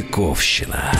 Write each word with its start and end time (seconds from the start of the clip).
Маяковщина. 0.00 0.92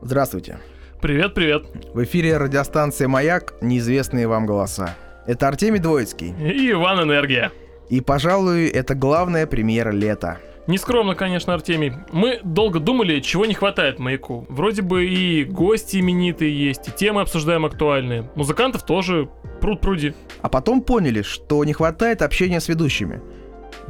Здравствуйте. 0.00 0.58
Привет, 1.02 1.34
привет. 1.34 1.64
В 1.92 2.02
эфире 2.04 2.38
радиостанция 2.38 3.06
«Маяк. 3.06 3.54
Неизвестные 3.60 4.26
вам 4.26 4.46
голоса». 4.46 4.96
Это 5.26 5.48
Артемий 5.48 5.78
Двоицкий. 5.78 6.34
И 6.40 6.70
Иван 6.70 7.02
Энергия. 7.02 7.52
И, 7.90 8.00
пожалуй, 8.00 8.68
это 8.68 8.94
главная 8.94 9.46
премьера 9.46 9.90
лета. 9.90 10.38
Нескромно, 10.66 11.14
конечно, 11.14 11.52
Артемий. 11.52 11.92
Мы 12.12 12.40
долго 12.44 12.80
думали, 12.80 13.20
чего 13.20 13.44
не 13.44 13.54
хватает 13.54 13.98
маяку. 13.98 14.46
Вроде 14.48 14.80
бы 14.80 15.04
и 15.04 15.44
гости 15.44 15.98
именитые 15.98 16.68
есть, 16.68 16.88
и 16.88 16.92
темы 16.92 17.20
обсуждаем 17.20 17.66
актуальные. 17.66 18.30
Музыкантов 18.36 18.84
тоже 18.84 19.28
пруд 19.60 19.82
пруди. 19.82 20.14
А 20.40 20.48
потом 20.48 20.80
поняли, 20.80 21.20
что 21.20 21.62
не 21.64 21.74
хватает 21.74 22.22
общения 22.22 22.60
с 22.60 22.68
ведущими. 22.68 23.20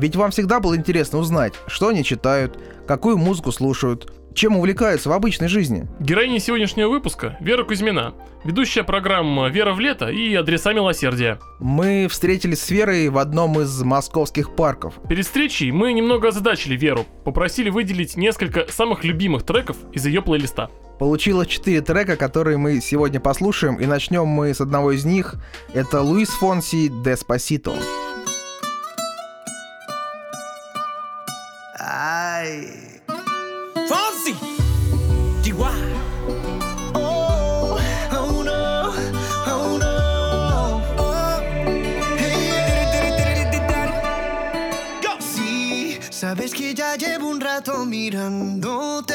Ведь 0.00 0.16
вам 0.16 0.30
всегда 0.30 0.60
было 0.60 0.77
интересно 0.77 1.18
узнать, 1.18 1.52
что 1.66 1.88
они 1.88 2.02
читают, 2.02 2.58
какую 2.88 3.18
музыку 3.18 3.52
слушают, 3.52 4.10
чем 4.32 4.56
увлекаются 4.56 5.10
в 5.10 5.12
обычной 5.12 5.48
жизни. 5.48 5.88
Героиня 6.00 6.38
сегодняшнего 6.38 6.88
выпуска– 6.88 7.36
Вера 7.41 7.64
Кузьмина, 7.64 8.14
ведущая 8.42 8.82
программа 8.82 9.48
«Вера 9.48 9.74
в 9.74 9.80
лето» 9.80 10.08
и 10.08 10.34
«Адреса 10.34 10.72
милосердия». 10.72 11.38
Мы 11.58 12.06
встретились 12.08 12.62
с 12.62 12.70
Верой 12.70 13.10
в 13.10 13.18
одном 13.18 13.60
из 13.60 13.82
московских 13.82 14.56
парков. 14.56 14.94
Перед 15.06 15.27
встречей 15.27 15.70
мы 15.70 15.92
немного 15.92 16.28
озадачили 16.28 16.77
Веру, 16.77 17.05
попросили 17.25 17.69
выделить 17.69 18.16
несколько 18.16 18.72
самых 18.72 19.05
любимых 19.05 19.42
треков 19.42 19.77
из 19.92 20.06
ее 20.06 20.22
плейлиста. 20.22 20.70
Получилось 20.98 21.48
четыре 21.48 21.82
трека, 21.82 22.16
которые 22.16 22.56
мы 22.56 22.80
сегодня 22.80 23.20
послушаем, 23.20 23.77
и 23.77 23.84
начнем 23.84 24.27
мы 24.27 24.55
с 24.55 24.62
одного 24.62 24.92
из 24.92 25.05
них. 25.05 25.34
Это 25.75 26.00
Луис 26.00 26.30
Фонси 26.30 26.91
«Деспасито». 27.05 27.75
Ay. 31.83 33.00
Fonsi. 33.89 34.36
Chihuahua. 35.42 35.73
Oh, 36.95 37.78
oh 38.12 38.42
no, 38.45 38.92
oh 39.47 39.78
no. 39.81 40.83
Oh. 40.98 41.41
Hey, 42.19 43.48
Go. 45.03 45.17
Sí, 45.20 45.98
sabes 46.11 46.53
que 46.53 46.75
ya 46.75 46.97
llevo 46.97 47.31
un 47.31 47.41
rato 47.41 47.87
mirándote. 47.87 49.15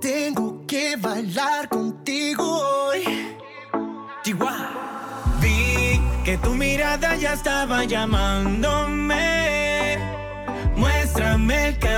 Tengo 0.00 0.66
que 0.66 0.96
bailar 0.96 1.68
contigo 1.68 2.42
hoy. 2.44 3.04
Chihuahua. 4.24 4.70
Vi 5.40 6.00
que 6.24 6.36
tu 6.38 6.50
mirada 6.54 7.14
ya 7.14 7.34
estaba 7.34 7.84
llamándome. 7.84 9.05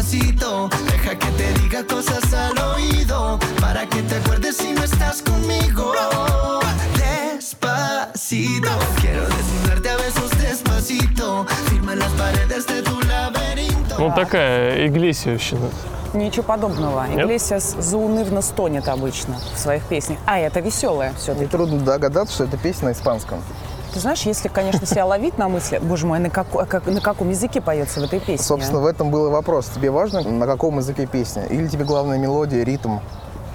despacito. 0.00 0.68
Deja 0.86 1.14
que 1.14 1.26
te 1.32 1.60
diga 1.60 1.84
cosas 1.84 2.32
al 2.32 2.58
oído 2.74 3.38
para 3.60 3.86
que 3.86 4.02
te 4.02 4.16
acuerdes 4.16 4.56
si 4.56 4.72
no 4.72 4.82
estás 4.82 5.22
conmigo. 5.22 5.92
Despacito, 6.96 8.70
quiero 9.00 9.22
desnudarte 9.22 9.90
a 9.90 9.96
besos 9.96 10.30
despacito. 10.38 11.46
Firma 11.68 11.94
las 11.94 12.10
paredes 12.12 12.66
de 12.66 12.82
tu 12.82 13.00
laberinto. 13.02 13.98
Ну, 13.98 14.12
такая 14.14 14.86
иглесиевщина. 14.86 15.68
Ничего 16.12 16.42
подобного. 16.42 17.06
Нет? 17.06 17.24
Иглесиас 17.24 17.76
заунывно 17.78 18.42
стонет 18.42 18.88
обычно 18.88 19.36
в 19.54 19.58
своих 19.58 19.84
песнях. 19.84 20.18
А 20.26 20.40
это 20.40 20.60
веселое 20.60 21.12
все-таки. 21.16 21.44
Нетрудно 21.44 21.78
догадаться, 21.78 22.34
что 22.34 22.44
это 22.44 22.56
песня 22.56 22.88
на 22.88 22.92
испанском. 22.92 23.40
Ты 23.92 23.98
знаешь, 23.98 24.22
если, 24.22 24.48
конечно, 24.48 24.86
себя 24.86 25.04
ловить 25.04 25.36
на 25.36 25.48
мысли, 25.48 25.78
боже 25.82 26.06
мой, 26.06 26.20
на, 26.20 26.30
како- 26.30 26.64
как- 26.64 26.86
на 26.86 27.00
каком 27.00 27.30
языке 27.30 27.60
поется 27.60 28.00
в 28.00 28.04
этой 28.04 28.20
песне? 28.20 28.38
Собственно, 28.44 28.80
в 28.80 28.86
этом 28.86 29.10
был 29.10 29.26
и 29.26 29.30
вопрос. 29.30 29.66
Тебе 29.74 29.90
важно, 29.90 30.22
на 30.22 30.46
каком 30.46 30.78
языке 30.78 31.06
песня? 31.06 31.44
Или 31.46 31.66
тебе 31.66 31.84
главная 31.84 32.16
мелодия, 32.18 32.62
ритм? 32.64 32.98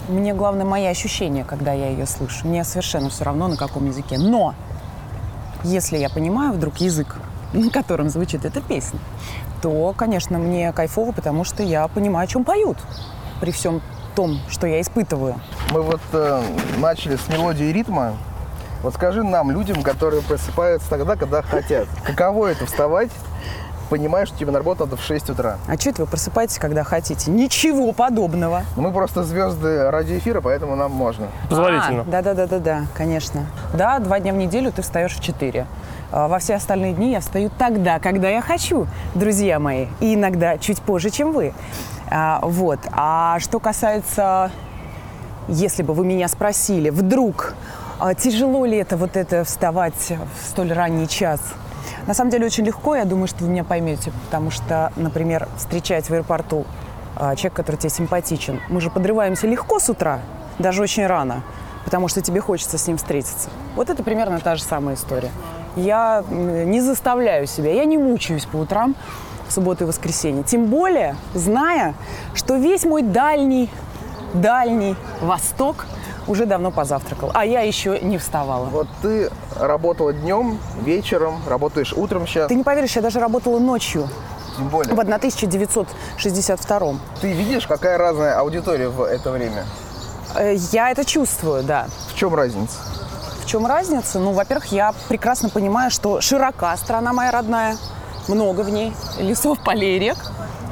Мне 0.10 0.34
главное 0.34 0.66
мои 0.66 0.86
ощущения, 0.86 1.46
когда 1.46 1.72
я 1.72 1.88
ее 1.90 2.06
слышу. 2.06 2.46
Мне 2.48 2.64
совершенно 2.66 3.10
все 3.10 3.24
равно, 3.24 3.48
на 3.48 3.56
каком 3.56 3.88
языке. 3.88 4.18
Но 4.18 4.54
если 5.64 5.98
я 5.98 6.10
понимаю 6.10 6.52
вдруг 6.52 6.78
язык, 6.78 7.16
на 7.54 7.70
котором 7.70 8.10
звучит 8.10 8.44
эта 8.44 8.60
песня, 8.62 9.00
то, 9.62 9.94
конечно, 9.98 10.38
мне 10.38 10.72
кайфово, 10.74 11.14
потому 11.14 11.46
что 11.46 11.64
я 11.64 11.88
понимаю, 11.88 12.26
о 12.26 12.28
чем 12.28 12.44
поют. 12.44 12.78
При 13.40 13.52
всем 13.52 13.82
том, 14.16 14.40
что 14.50 14.68
я 14.68 14.82
испытываю. 14.82 15.36
Мы 15.72 15.82
вот 15.82 16.02
э, 16.14 16.42
начали 16.78 17.16
с 17.16 17.28
мелодии 17.30 17.66
ритма. 17.72 18.14
Вот 18.86 18.94
скажи 18.94 19.24
нам, 19.24 19.50
людям, 19.50 19.82
которые 19.82 20.22
просыпаются 20.22 20.88
тогда, 20.88 21.16
когда 21.16 21.42
хотят, 21.42 21.88
каково 22.04 22.52
это 22.52 22.68
вставать, 22.68 23.10
понимая, 23.90 24.28
что 24.28 24.38
тебе 24.38 24.52
на 24.52 24.60
работу 24.60 24.86
надо 24.86 24.96
в 24.96 25.02
6 25.02 25.32
утра? 25.32 25.58
А 25.68 25.76
что 25.76 25.90
это 25.90 26.04
вы 26.04 26.08
просыпаетесь, 26.08 26.60
когда 26.60 26.84
хотите? 26.84 27.32
Ничего 27.32 27.94
подобного. 27.94 28.62
Но 28.76 28.84
мы 28.84 28.92
просто 28.94 29.24
звезды 29.24 29.90
радиоэфира, 29.90 30.40
поэтому 30.40 30.76
нам 30.76 30.92
можно. 30.92 31.30
Позволительно. 31.50 32.04
А, 32.04 32.06
да, 32.06 32.22
да, 32.22 32.36
да, 32.36 32.46
да, 32.46 32.60
да, 32.60 32.82
конечно. 32.94 33.48
Да, 33.74 33.98
два 33.98 34.20
дня 34.20 34.34
в 34.34 34.36
неделю 34.36 34.72
ты 34.72 34.84
встаешь 34.84 35.16
в 35.16 35.20
4. 35.20 35.66
А 36.12 36.28
Во 36.28 36.38
все 36.38 36.54
остальные 36.54 36.94
дни 36.94 37.12
я 37.14 37.22
встаю 37.22 37.50
тогда, 37.58 37.98
когда 37.98 38.30
я 38.30 38.44
хочу, 38.44 38.86
друзья 39.16 39.58
мои. 39.58 39.88
И 40.00 40.14
иногда 40.14 40.60
чуть 40.60 40.80
позже, 40.80 41.10
чем 41.10 41.32
вы. 41.32 41.56
А, 42.12 42.40
вот. 42.44 42.82
А 42.92 43.40
что 43.40 43.60
касается, 43.60 44.52
если 45.48 45.82
бы 45.82 45.96
вы 45.96 46.06
меня 46.06 46.28
спросили, 46.28 46.92
вдруг 46.92 47.56
а, 48.00 48.14
тяжело 48.14 48.66
ли 48.66 48.78
это 48.78 48.98
вот 48.98 49.16
это 49.16 49.44
вставать 49.44 49.94
в 50.10 50.50
столь 50.50 50.74
ранний 50.74 51.08
час? 51.08 51.40
На 52.08 52.14
самом 52.14 52.30
деле 52.30 52.46
очень 52.46 52.66
легко, 52.66 52.96
я 52.96 53.06
думаю, 53.06 53.28
что 53.28 53.44
вы 53.46 53.50
меня 53.50 53.64
поймете, 53.64 54.12
потому 54.26 54.52
что, 54.52 54.92
например, 54.96 55.48
встречать 55.58 56.10
в 56.10 56.14
аэропорту 56.14 56.66
а, 57.16 57.36
человека, 57.36 57.58
который 57.58 57.78
тебе 57.78 57.90
симпатичен, 57.90 58.60
мы 58.70 58.82
же 58.82 58.90
подрываемся 58.90 59.48
легко 59.48 59.80
с 59.80 59.90
утра, 59.90 60.20
даже 60.60 60.82
очень 60.82 61.08
рано, 61.08 61.44
потому 61.86 62.08
что 62.08 62.22
тебе 62.22 62.42
хочется 62.42 62.78
с 62.78 62.86
ним 62.88 62.98
встретиться. 62.98 63.50
Вот 63.76 63.90
это 63.90 64.04
примерно 64.04 64.40
та 64.40 64.56
же 64.56 64.64
самая 64.64 64.96
история. 64.96 65.32
Я 65.76 66.24
не 66.30 66.82
заставляю 66.82 67.48
себя, 67.48 67.74
я 67.74 67.86
не 67.86 67.98
мучаюсь 67.98 68.46
по 68.46 68.58
утрам 68.58 68.96
в 69.48 69.54
субботу 69.54 69.86
и 69.86 69.88
воскресенье. 69.88 70.44
Тем 70.44 70.66
более, 70.66 71.16
зная, 71.34 71.94
что 72.34 72.56
весь 72.56 72.84
мой 72.84 73.04
дальний, 73.04 73.70
дальний 74.34 74.96
восток 75.22 75.86
уже 76.28 76.46
давно 76.46 76.72
позавтракал, 76.72 77.32
а 77.34 77.46
я 77.46 77.62
еще 77.62 78.00
не 78.00 78.18
вставала. 78.18 78.66
Вот 78.66 78.88
ты 79.02 79.30
работала 79.60 80.14
днем, 80.14 80.60
вечером, 80.82 81.42
работаешь 81.48 81.94
утром 81.94 82.26
сейчас, 82.28 82.48
Ты 82.48 82.56
не 82.56 82.64
поверишь, 82.64 82.96
я 82.96 83.02
даже 83.02 83.20
работала 83.20 83.60
ночью 83.60 84.08
тем 84.58 84.70
более. 84.70 84.94
в 84.96 85.00
1962 85.00 86.94
Ты 87.22 87.32
видишь, 87.34 87.68
какая 87.68 87.98
разная 87.98 88.38
аудитория 88.40 88.90
в 88.90 89.02
это 89.04 89.32
время? 89.32 89.66
Э, 90.36 90.56
Я 90.72 90.92
это 90.92 91.06
чувствую, 91.06 91.64
да. 91.64 91.88
В 92.14 92.16
чем 92.16 92.34
разница? 92.36 92.78
В 93.42 93.46
чем 93.48 93.66
разница? 93.68 94.20
Ну, 94.20 94.32
во-первых, 94.32 94.72
я 94.72 94.94
прекрасно 95.08 95.50
понимаю, 95.50 95.92
что 95.92 96.20
широка 96.22 96.76
страна 96.78 97.14
моя 97.14 97.32
родная, 97.32 97.78
много 98.28 98.62
в 98.62 98.70
ней 98.70 98.94
лесов, 99.20 99.60
полей, 99.64 100.00
рек, 100.00 100.18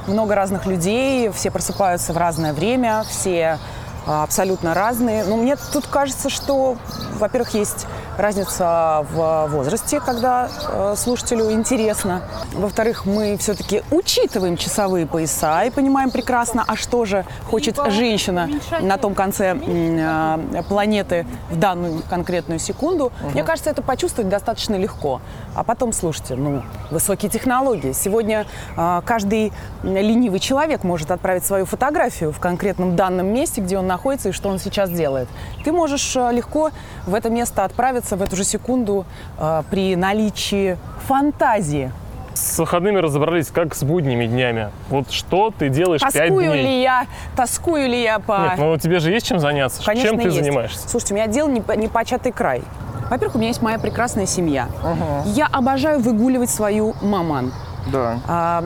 много 0.07 0.33
разных 0.35 0.65
людей, 0.65 1.29
все 1.29 1.51
просыпаются 1.51 2.13
в 2.13 2.17
разное 2.17 2.51
время, 2.53 3.03
все 3.07 3.59
абсолютно 4.05 4.73
разные. 4.73 5.23
Но 5.23 5.37
мне 5.37 5.55
тут 5.71 5.87
кажется, 5.87 6.29
что, 6.29 6.77
во-первых, 7.23 7.53
есть 7.53 7.87
разница 8.17 9.05
в 9.11 9.47
возрасте, 9.47 10.01
когда 10.01 10.49
э, 10.49 10.95
слушателю 10.97 11.51
интересно. 11.51 12.21
Во-вторых, 12.51 13.05
мы 13.05 13.37
все-таки 13.37 13.81
учитываем 13.91 14.57
часовые 14.57 15.07
пояса 15.07 15.63
и 15.63 15.69
понимаем 15.69 16.11
прекрасно, 16.11 16.65
а 16.67 16.75
что 16.75 17.05
же 17.05 17.25
хочет 17.49 17.79
женщина 17.91 18.49
на 18.81 18.97
том 18.97 19.15
конце 19.15 19.55
э, 19.55 20.63
планеты 20.67 21.25
в 21.49 21.57
данную 21.57 22.01
конкретную 22.09 22.59
секунду. 22.59 23.13
Мне 23.31 23.43
кажется, 23.43 23.69
это 23.69 23.81
почувствовать 23.81 24.29
достаточно 24.29 24.75
легко. 24.75 25.21
А 25.55 25.63
потом, 25.63 25.93
слушайте, 25.93 26.35
ну, 26.35 26.61
высокие 26.91 27.31
технологии. 27.31 27.93
Сегодня 27.93 28.45
э, 28.75 29.01
каждый 29.05 29.53
ленивый 29.83 30.41
человек 30.41 30.83
может 30.83 31.09
отправить 31.09 31.45
свою 31.45 31.65
фотографию 31.65 32.33
в 32.33 32.39
конкретном 32.39 32.97
данном 32.97 33.27
месте, 33.27 33.61
где 33.61 33.77
он 33.77 33.87
находится 33.87 34.29
и 34.29 34.31
что 34.33 34.49
он 34.49 34.59
сейчас 34.59 34.89
делает. 34.89 35.29
Ты 35.63 35.71
можешь 35.71 36.15
легко 36.15 36.71
в 37.05 37.12
это 37.13 37.29
место 37.29 37.63
отправиться 37.63 38.15
в 38.15 38.21
эту 38.21 38.35
же 38.35 38.43
секунду 38.43 39.05
э, 39.37 39.63
при 39.69 39.95
наличии 39.95 40.77
фантазии. 41.07 41.91
с 42.33 42.57
выходными 42.59 42.97
разобрались, 42.97 43.47
как 43.47 43.75
с 43.75 43.83
будними 43.83 44.25
днями. 44.25 44.69
Вот 44.89 45.11
что 45.11 45.53
ты 45.57 45.69
делаешь 45.69 46.01
Тоскую 46.01 46.51
дней? 46.51 46.63
ли 46.63 46.81
я, 46.81 47.05
тоскую 47.35 47.87
ли 47.87 48.01
я 48.01 48.19
по... 48.19 48.49
Нет, 48.49 48.57
ну 48.57 48.77
тебе 48.77 48.99
же 48.99 49.11
есть 49.11 49.27
чем 49.27 49.39
заняться. 49.39 49.83
Конечно, 49.83 50.09
чем 50.09 50.19
ты 50.19 50.25
есть. 50.25 50.37
занимаешься? 50.37 50.89
Слушайте, 50.89 51.13
у 51.13 51.17
меня 51.17 51.27
дело 51.27 51.49
не, 51.49 51.63
не 51.77 52.31
край. 52.31 52.63
Во-первых, 53.09 53.35
у 53.35 53.37
меня 53.37 53.49
есть 53.49 53.61
моя 53.61 53.77
прекрасная 53.77 54.25
семья. 54.25 54.67
Я 55.25 55.47
обожаю 55.47 55.99
выгуливать 55.99 56.49
свою 56.49 56.95
маман. 57.01 57.53
Да. 57.87 58.19
а, 58.27 58.63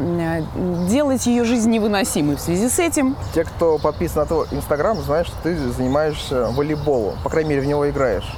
делать 0.87 1.25
ее 1.25 1.43
жизнь 1.43 1.69
невыносимой 1.71 2.35
в 2.35 2.39
связи 2.39 2.69
с 2.69 2.77
этим. 2.79 3.15
Те, 3.33 3.43
кто 3.45 3.77
подписан 3.77 4.19
на 4.21 4.25
твой 4.25 4.47
инстаграм, 4.51 4.97
знают, 5.01 5.27
что 5.27 5.35
ты 5.43 5.57
занимаешься 5.71 6.47
волейболом. 6.51 7.15
По 7.23 7.29
крайней 7.29 7.49
мере, 7.51 7.61
в 7.61 7.65
него 7.65 7.89
играешь. 7.89 8.31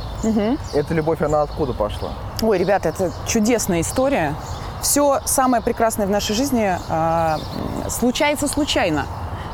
Эта 0.74 0.94
любовь, 0.94 1.22
она 1.22 1.42
откуда 1.42 1.74
пошла? 1.74 2.10
Ой, 2.42 2.58
ребята, 2.58 2.90
это 2.90 3.12
чудесная 3.28 3.81
история. 3.81 4.36
Все 4.81 5.20
самое 5.26 5.62
прекрасное 5.62 6.08
в 6.08 6.10
нашей 6.10 6.36
жизни 6.36 6.78
м, 6.90 7.42
случается 7.90 8.48
случайно. 8.48 9.06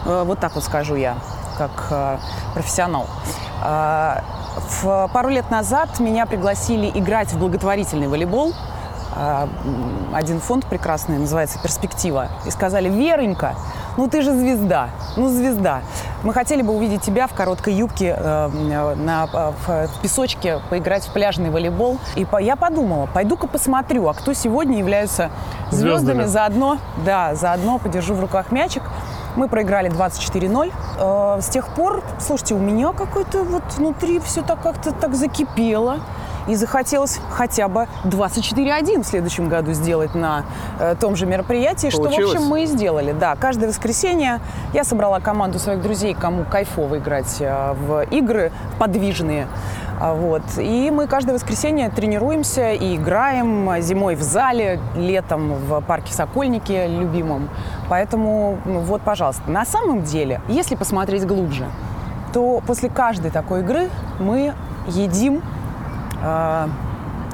Э, 0.06 0.24
Вот 0.26 0.40
так 0.40 0.54
вот 0.56 0.64
скажу 0.64 0.96
я, 0.96 1.16
как 1.58 1.72
э, 1.90 2.18
профессионал. 2.54 3.08
А, 3.64 4.24
в- 4.82 5.10
пару 5.14 5.30
лет 5.30 5.50
назад 5.50 6.00
меня 6.00 6.26
пригласили 6.28 6.92
играть 6.94 7.32
в 7.34 7.40
благотворительный 7.40 8.08
волейбол. 8.08 8.54
А, 9.16 9.48
Один 10.14 10.40
фонд 10.40 10.66
прекрасный, 10.66 11.18
называется 11.18 11.60
«Перспектива». 11.62 12.28
И 12.46 12.52
сказали, 12.52 12.90
Веронька, 12.90 13.56
ну 13.98 14.08
ты 14.10 14.22
же 14.22 14.32
звезда, 14.34 14.90
ну 15.16 15.30
звезда. 15.30 15.82
Мы 16.24 16.34
хотели 16.34 16.62
бы 16.62 16.74
увидеть 16.76 17.02
тебя 17.02 17.28
в 17.28 17.34
короткой 17.34 17.74
юбке 17.76 18.16
э, 18.18 18.48
на, 18.96 19.28
э, 19.32 19.52
в, 19.66 19.88
в 19.88 20.02
песочке, 20.02 20.60
поиграть 20.70 21.06
в 21.08 21.14
пляжный 21.14 21.50
волейбол. 21.50 21.98
И 22.16 22.26
по- 22.26 22.38
я 22.42 22.56
подумала, 22.58 23.06
пойду-ка 23.08 23.48
посмотрю, 23.48 24.08
а 24.08 24.14
кто 24.14 24.34
сегодня 24.34 24.78
являются 24.80 25.30
звездами. 25.72 25.98
Звездами. 25.98 26.24
Заодно, 26.26 26.78
да, 27.06 27.36
заодно 27.36 27.78
подержу 27.80 28.16
в 28.16 28.20
руках 28.20 28.52
мячик. 28.52 28.84
Мы 29.38 29.48
проиграли 29.48 29.90
24-0. 29.90 30.74
Э, 31.00 31.42
с 31.42 31.48
тех 31.48 31.70
пор, 31.70 32.04
слушайте, 32.20 32.56
у 32.56 32.60
меня 32.60 32.92
какой-то 32.92 33.44
вот 33.44 33.64
внутри 33.78 34.20
все 34.20 34.42
так 34.42 34.62
как-то 34.62 34.92
так 34.92 35.16
закипело. 35.16 36.00
И 36.48 36.56
захотелось 36.56 37.20
хотя 37.32 37.68
бы 37.68 37.88
24-1 38.04 39.04
в 39.04 39.06
следующем 39.06 39.50
году 39.50 39.74
сделать 39.74 40.14
на 40.16 40.44
э, 40.80 40.96
том 41.00 41.16
же 41.16 41.26
мероприятии, 41.26 41.90
что, 41.90 42.02
в 42.02 42.06
Получилось? 42.06 42.36
общем, 42.36 42.48
мы 42.48 42.64
и 42.64 42.66
сделали. 42.66 43.12
Да, 43.12 43.36
каждое 43.36 43.68
воскресенье 43.68 44.40
я 44.74 44.84
собрала 44.84 45.20
команду 45.20 45.60
своих 45.60 45.82
друзей, 45.82 46.14
кому 46.14 46.44
кайфово 46.44 47.00
играть 47.00 47.38
э, 47.40 47.74
в 47.74 48.02
игры 48.12 48.52
подвижные. 48.80 49.48
А, 50.00 50.14
Вот. 50.14 50.44
И 50.58 50.92
мы 50.92 51.08
каждое 51.08 51.34
воскресенье 51.34 51.90
тренируемся 51.90 52.72
и 52.72 52.96
играем 52.96 53.82
зимой 53.82 54.16
в 54.16 54.22
зале, 54.22 54.80
летом 54.96 55.54
в 55.54 55.82
парке 55.82 56.14
Сокольники 56.14 56.88
любимом. 56.88 57.50
Поэтому 57.90 58.58
ну, 58.66 58.80
вот, 58.80 59.02
пожалуйста. 59.02 59.50
На 59.50 59.66
самом 59.66 60.04
деле, 60.04 60.42
если 60.48 60.76
посмотреть 60.76 61.26
глубже, 61.26 61.66
то 62.34 62.62
после 62.68 62.90
каждой 62.90 63.32
такой 63.32 63.62
игры 63.62 63.90
мы 64.20 64.54
едим 64.88 65.42
э, 66.26 66.68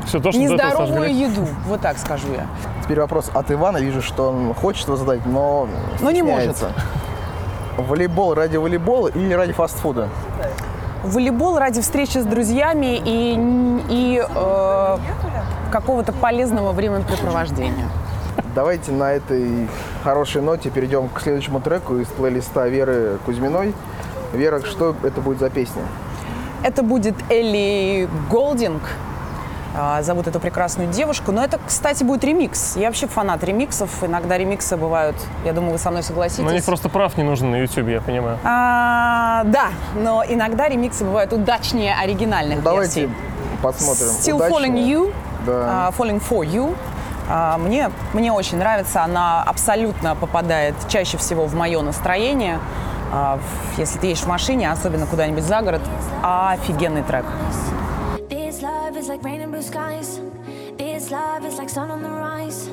Все 0.05 0.19
то, 0.19 0.31
что 0.31 0.39
нездоровую 0.41 0.87
сожгли. 0.87 1.13
еду. 1.13 1.47
Вот 1.67 1.81
так 1.81 1.97
скажу 1.97 2.27
я. 2.33 2.45
Теперь 2.83 2.99
вопрос 2.99 3.31
от 3.33 3.51
Ивана. 3.51 3.77
Вижу, 3.77 4.01
что 4.01 4.29
он 4.29 4.53
хочет 4.53 4.87
его 4.87 4.97
задать, 4.97 5.25
но 5.25 5.67
Но 6.01 6.11
не 6.11 6.19
стесняется. 6.19 6.71
Волейбол 7.77 8.33
ради 8.33 8.57
волейбола 8.57 9.07
или 9.07 9.33
ради 9.33 9.53
фастфуда? 9.53 10.09
Волейбол 11.03 11.57
ради 11.57 11.81
встречи 11.81 12.19
с 12.19 12.25
друзьями 12.25 13.01
и, 13.03 13.35
и 13.89 14.23
э, 14.23 14.97
какого-то 15.71 16.11
полезного 16.11 16.73
времяпрепровождения. 16.73 17.87
Давайте 18.53 18.91
на 18.91 19.13
этой 19.13 19.67
хорошей 20.03 20.41
ноте 20.41 20.69
перейдем 20.69 21.09
к 21.09 21.21
следующему 21.21 21.59
треку 21.61 21.95
из 21.97 22.07
плейлиста 22.07 22.67
Веры 22.67 23.17
Кузьминой. 23.25 23.73
Вера, 24.33 24.61
что 24.61 24.95
это 25.03 25.21
будет 25.21 25.39
за 25.39 25.49
песня? 25.49 25.81
Это 26.63 26.83
будет 26.83 27.15
Элли 27.29 28.07
Голдинг. 28.29 28.81
а, 29.75 30.01
Зовут 30.03 30.27
эту 30.27 30.39
прекрасную 30.39 30.89
девушку. 30.91 31.31
Но 31.31 31.43
это, 31.43 31.59
кстати, 31.65 32.03
будет 32.03 32.23
ремикс. 32.23 32.75
Я 32.75 32.87
вообще 32.87 33.07
фанат 33.07 33.43
ремиксов. 33.43 33.89
Иногда 34.03 34.37
ремиксы 34.37 34.75
бывают, 34.77 35.15
я 35.45 35.53
думаю, 35.53 35.71
вы 35.73 35.77
со 35.79 35.89
мной 35.91 36.03
согласитесь. 36.03 36.43
Но 36.43 36.51
них 36.51 36.63
просто 36.65 36.89
прав 36.89 37.17
не 37.17 37.23
нужно 37.23 37.49
на 37.49 37.55
YouTube, 37.55 37.87
я 37.89 38.01
понимаю. 38.01 38.37
А, 38.43 39.43
да, 39.45 39.69
но 39.95 40.23
иногда 40.27 40.67
ремиксы 40.69 41.03
бывают 41.05 41.31
удачнее 41.33 41.95
оригинальных 41.95 42.57
Ну, 42.57 42.63
Давайте 42.63 43.01
версий. 43.01 43.15
посмотрим. 43.61 44.07
Still 44.07 44.35
Удачно. 44.35 44.55
Falling 44.55 44.75
You, 44.87 45.13
Да. 45.45 45.87
а, 45.87 45.91
Falling 45.97 46.21
for 46.21 46.41
You. 46.45 46.75
А, 47.29 47.57
Мне, 47.57 47.89
мне 48.13 48.31
очень 48.33 48.57
нравится, 48.57 49.03
она 49.03 49.41
абсолютно 49.43 50.15
попадает 50.15 50.75
чаще 50.89 51.17
всего 51.17 51.45
в 51.45 51.55
мое 51.55 51.81
настроение. 51.81 52.57
В- 52.57 52.90
Если 53.76 53.98
ты 53.98 54.06
едешь 54.08 54.22
в 54.22 54.28
машине, 54.28 54.70
особенно 54.70 55.06
куда-нибудь 55.06 55.44
за 55.44 55.62
город, 55.62 55.82
офигенный 56.22 57.02
трек. 57.02 57.24
This 58.28 58.62
love 58.62 58.96
is 58.96 59.08
like 59.08 59.22
rain 59.22 59.40
and 59.42 59.52
blue 59.52 59.62
skies. 59.62 60.20
This 60.78 61.10
love 61.10 61.44
is 61.44 61.58
like 61.58 61.68
sun 61.68 61.90
on 61.90 62.02
the 62.02 62.10
rise. 62.10 62.68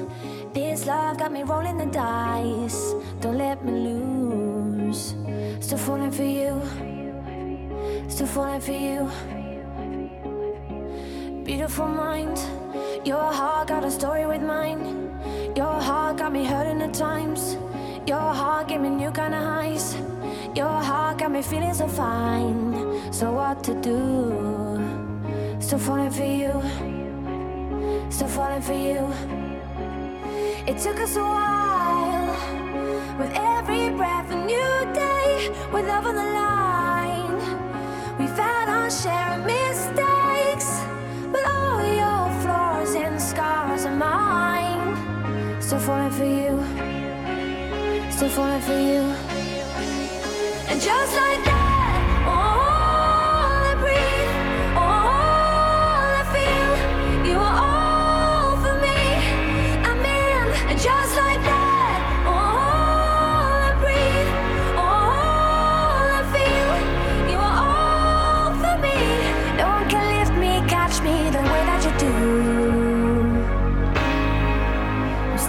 This 0.53 0.85
love 0.85 1.17
got 1.17 1.31
me 1.31 1.43
rolling 1.43 1.77
the 1.77 1.85
dice. 1.85 2.93
Don't 3.21 3.37
let 3.37 3.63
me 3.63 3.71
lose. 3.71 5.15
Still 5.59 5.77
falling 5.77 6.11
for 6.11 6.23
you. 6.23 6.61
Still 8.07 8.27
falling 8.27 8.61
for 8.61 8.71
you. 8.71 9.09
Beautiful 11.43 11.87
mind. 11.87 12.39
Your 13.05 13.31
heart 13.31 13.67
got 13.67 13.83
a 13.83 13.91
story 13.91 14.25
with 14.25 14.41
mine. 14.41 15.11
Your 15.55 15.81
heart 15.81 16.17
got 16.17 16.31
me 16.31 16.45
hurting 16.45 16.81
at 16.81 16.93
times. 16.93 17.57
Your 18.07 18.33
heart 18.33 18.67
gave 18.67 18.81
me 18.81 18.89
new 18.89 19.11
kind 19.11 19.33
of 19.33 19.43
highs. 19.43 19.95
Your 20.58 20.82
heart 20.82 21.18
got 21.18 21.30
me 21.30 21.40
feeling 21.40 21.72
so 21.72 21.86
fine. 21.86 23.12
So 23.12 23.30
what 23.30 23.62
to 23.62 23.74
do? 23.80 23.94
Still 25.60 25.78
falling 25.78 26.10
for 26.10 26.24
you. 26.24 26.50
Still 28.10 28.26
falling 28.26 28.62
for 28.62 28.72
you. 28.72 29.06
It 30.66 30.76
took 30.78 30.98
us 30.98 31.14
a 31.14 31.22
while. 31.22 32.26
With 33.20 33.30
every 33.36 33.90
breath, 33.96 34.32
a 34.32 34.36
new 34.52 34.74
day. 34.92 35.48
With 35.72 35.86
love 35.86 36.06
on 36.06 36.16
the 36.16 36.28
line. 36.42 37.38
We've 38.18 38.36
had 38.36 38.68
our 38.68 38.90
share 38.90 39.38
of 39.38 39.46
mistakes. 39.46 40.70
But 41.30 41.44
all 41.54 41.80
your 42.02 42.24
flaws 42.42 42.96
and 42.96 43.22
scars 43.22 43.84
are 43.86 43.94
mine. 43.94 45.62
Still 45.62 45.78
falling 45.78 46.10
for 46.10 46.24
you. 46.24 46.52
Still 48.10 48.30
falling 48.30 48.60
for 48.62 48.76
you. 48.76 49.27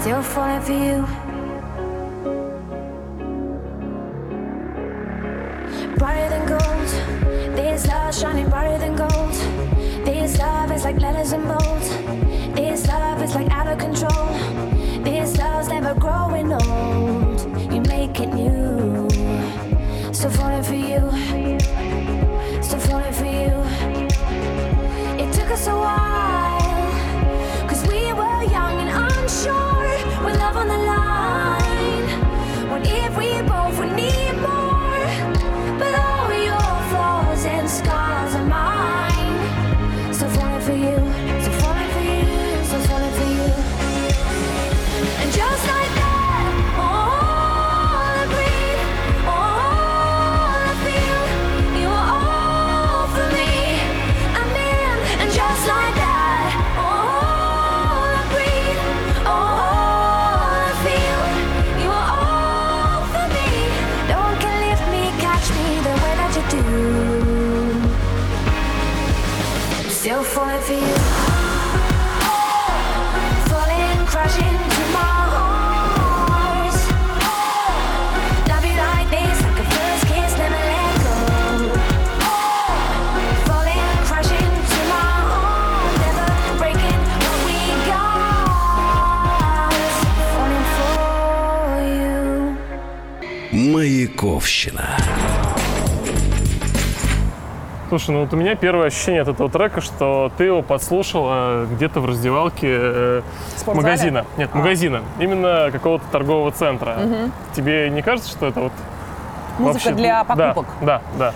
Still 0.10 0.24
falling 0.24 0.62
for 0.62 0.74
you. 0.74 1.19
falling 70.39 70.61
for 70.61 70.73
you. 70.75 70.95
Falling, 73.51 74.07
crashing 74.07 74.59
to 74.75 74.83
my 74.93 75.15
arms. 75.43 76.79
Love 78.49 78.65
you 78.65 78.77
like 78.77 79.09
this, 79.11 79.37
like 79.43 79.59
a 79.59 79.67
first 79.75 80.05
kiss, 80.07 80.33
never 80.39 80.63
let 80.71 80.95
go. 81.05 81.15
Falling, 83.47 83.91
crashing 84.09 84.55
to 84.73 84.81
my 84.93 85.09
arms, 85.43 85.95
never 86.05 86.29
breaking 86.59 87.03
what 87.23 87.39
we 87.47 87.59
got. 87.91 89.73
Falling 90.33 90.67
for 90.77 90.99
you. 91.99 92.19
Маяковщина. 93.73 94.98
Слушай, 97.90 98.12
ну 98.12 98.22
вот 98.22 98.34
у 98.34 98.38
меня 98.38 98.56
первое 98.56 98.88
ощущение 98.88 99.24
от 99.24 99.30
этого 99.30 99.50
трека, 99.50 99.82
что 99.82 100.32
ты 100.38 100.44
его 100.44 100.62
подслушала 100.62 101.66
где-то 101.66 102.00
в 102.02 102.06
раздевалке 102.06 102.68
э, 102.70 103.22
Спортзале? 103.58 103.76
магазина. 103.88 104.26
Нет, 104.38 104.50
А. 104.54 104.58
магазина. 104.58 105.02
Именно 105.18 105.70
какого-то 105.72 106.06
торгового 106.12 106.52
центра. 106.52 106.98
Тебе 107.56 107.90
не 107.90 108.04
кажется, 108.04 108.30
что 108.30 108.46
это 108.46 108.60
вот 108.62 108.72
Музыка 109.58 109.74
вообще- 109.86 109.92
для 109.94 110.24
Да, 110.24 110.36
покупок. 110.54 110.72
Да, 110.82 111.02
да. 111.18 111.34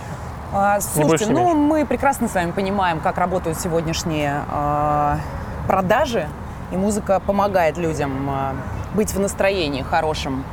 А, 0.52 0.74
больше, 0.74 0.88
Слушайте, 0.88 1.32
ну 1.32 1.40
меньше. 1.46 1.56
мы 1.56 1.86
прекрасно 1.86 2.28
с 2.28 2.34
вами 2.34 2.52
понимаем, 2.52 3.00
как 3.00 3.18
работают 3.18 3.58
сегодняшние 3.58 4.42
а, 4.48 5.18
продажи, 5.66 6.28
и 6.70 6.76
музыка 6.76 7.18
помогает 7.18 7.76
людям 7.78 8.30
а, 8.30 8.52
быть 8.94 9.12
в 9.12 9.18
настроении 9.18 9.82
хорошем. 9.82 10.44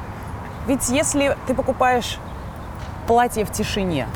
Ведь 0.65 0.89
если 0.89 1.37
ты 1.45 1.53
покупаешь 1.53 2.17
платье 3.05 3.45
в 3.45 3.51
тишине, 3.51 4.07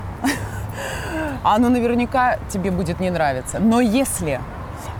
оно 1.53 1.69
наверняка 1.69 2.37
тебе 2.49 2.71
будет 2.71 2.99
не 2.99 3.09
нравиться. 3.09 3.59
Но 3.59 3.79
если 3.79 4.39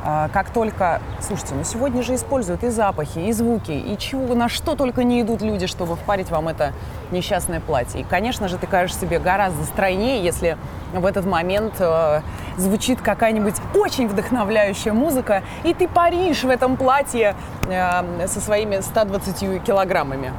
а, 0.07 0.29
как 0.29 0.51
только, 0.51 1.01
слушайте, 1.19 1.55
ну 1.55 1.63
сегодня 1.63 2.03
же 2.03 2.13
используют 2.13 2.63
и 2.63 2.69
запахи, 2.69 3.17
и 3.17 3.31
звуки, 3.31 3.71
и 3.71 3.97
чего, 3.97 4.35
на 4.35 4.49
что 4.49 4.75
только 4.75 5.03
не 5.03 5.21
идут 5.21 5.41
люди, 5.41 5.65
чтобы 5.65 5.95
впарить 5.95 6.29
вам 6.29 6.47
это 6.47 6.73
несчастное 7.09 7.59
платье. 7.59 8.01
И, 8.01 8.03
конечно 8.03 8.47
же, 8.47 8.59
ты 8.59 8.67
кажешь 8.67 8.95
себе 8.95 9.17
гораздо 9.17 9.63
стройнее, 9.63 10.23
если 10.23 10.57
в 10.93 11.05
этот 11.07 11.25
момент 11.25 11.73
э, 11.79 12.21
звучит 12.57 13.01
какая-нибудь 13.01 13.55
очень 13.73 14.07
вдохновляющая 14.07 14.93
музыка, 14.93 15.41
и 15.63 15.73
ты 15.73 15.87
паришь 15.87 16.43
в 16.43 16.49
этом 16.49 16.77
платье 16.77 17.35
э, 17.67 18.27
со 18.27 18.39
своими 18.39 18.81
120 18.81 19.63
килограммами. 19.63 20.31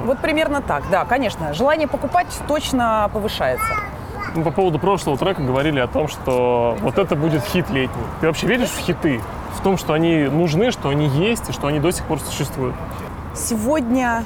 Ну. 0.00 0.06
Вот 0.06 0.18
примерно 0.20 0.62
так, 0.62 0.84
да, 0.90 1.04
конечно. 1.04 1.52
Желание 1.52 1.88
покупать 1.88 2.28
точно 2.48 3.10
повышается. 3.12 3.68
Мы 4.34 4.42
по 4.42 4.50
поводу 4.50 4.80
прошлого 4.80 5.16
трека 5.16 5.42
говорили 5.42 5.78
о 5.78 5.86
том, 5.86 6.08
что 6.08 6.76
вот 6.80 6.98
это 6.98 7.14
будет 7.14 7.44
хит 7.44 7.70
летний. 7.70 8.02
Ты 8.20 8.26
вообще 8.26 8.48
веришь 8.48 8.70
в 8.70 8.78
хиты? 8.80 9.20
В 9.56 9.62
том, 9.62 9.78
что 9.78 9.92
они 9.92 10.24
нужны, 10.24 10.72
что 10.72 10.88
они 10.88 11.06
есть 11.06 11.50
и 11.50 11.52
что 11.52 11.68
они 11.68 11.78
до 11.78 11.92
сих 11.92 12.04
пор 12.06 12.18
существуют? 12.18 12.74
Сегодня 13.34 14.24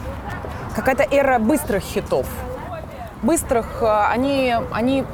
какая-то 0.75 1.03
эра 1.03 1.39
быстрых 1.39 1.83
хитов. 1.83 2.27
Быстрых, 3.23 3.83
э, 3.83 3.87
они, 4.11 4.55
они, 4.73 5.05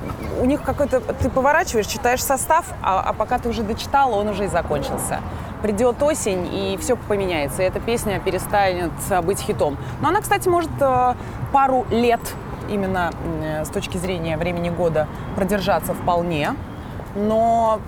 у 0.41 0.45
них 0.45 0.63
какой-то, 0.63 1.01
ты 1.01 1.29
поворачиваешь, 1.29 1.87
читаешь 1.87 2.23
состав, 2.23 2.67
а, 2.83 3.01
а 3.01 3.13
пока 3.15 3.39
ты 3.39 3.49
уже 3.49 3.63
дочитала, 3.63 4.15
он 4.15 4.29
уже 4.29 4.45
и 4.45 4.49
закончился. 4.49 5.21
Придет 5.63 6.03
осень, 6.03 6.47
и 6.53 6.77
все 6.77 6.97
поменяется, 6.97 7.63
и 7.63 7.65
эта 7.65 7.81
песня 7.81 8.21
перестанет 8.21 8.93
э, 9.11 9.23
быть 9.23 9.41
хитом. 9.41 9.77
Но 10.03 10.09
она, 10.09 10.21
кстати, 10.21 10.49
может 10.49 10.71
э, 10.81 11.15
пару 11.51 11.87
лет 11.91 12.21
именно 12.71 13.11
с 13.65 13.69
точки 13.69 13.97
зрения 13.99 14.37
времени 14.37 14.71
года 14.71 15.07
продержаться 15.37 15.95
вполне. 15.95 16.55
Но 17.15 17.81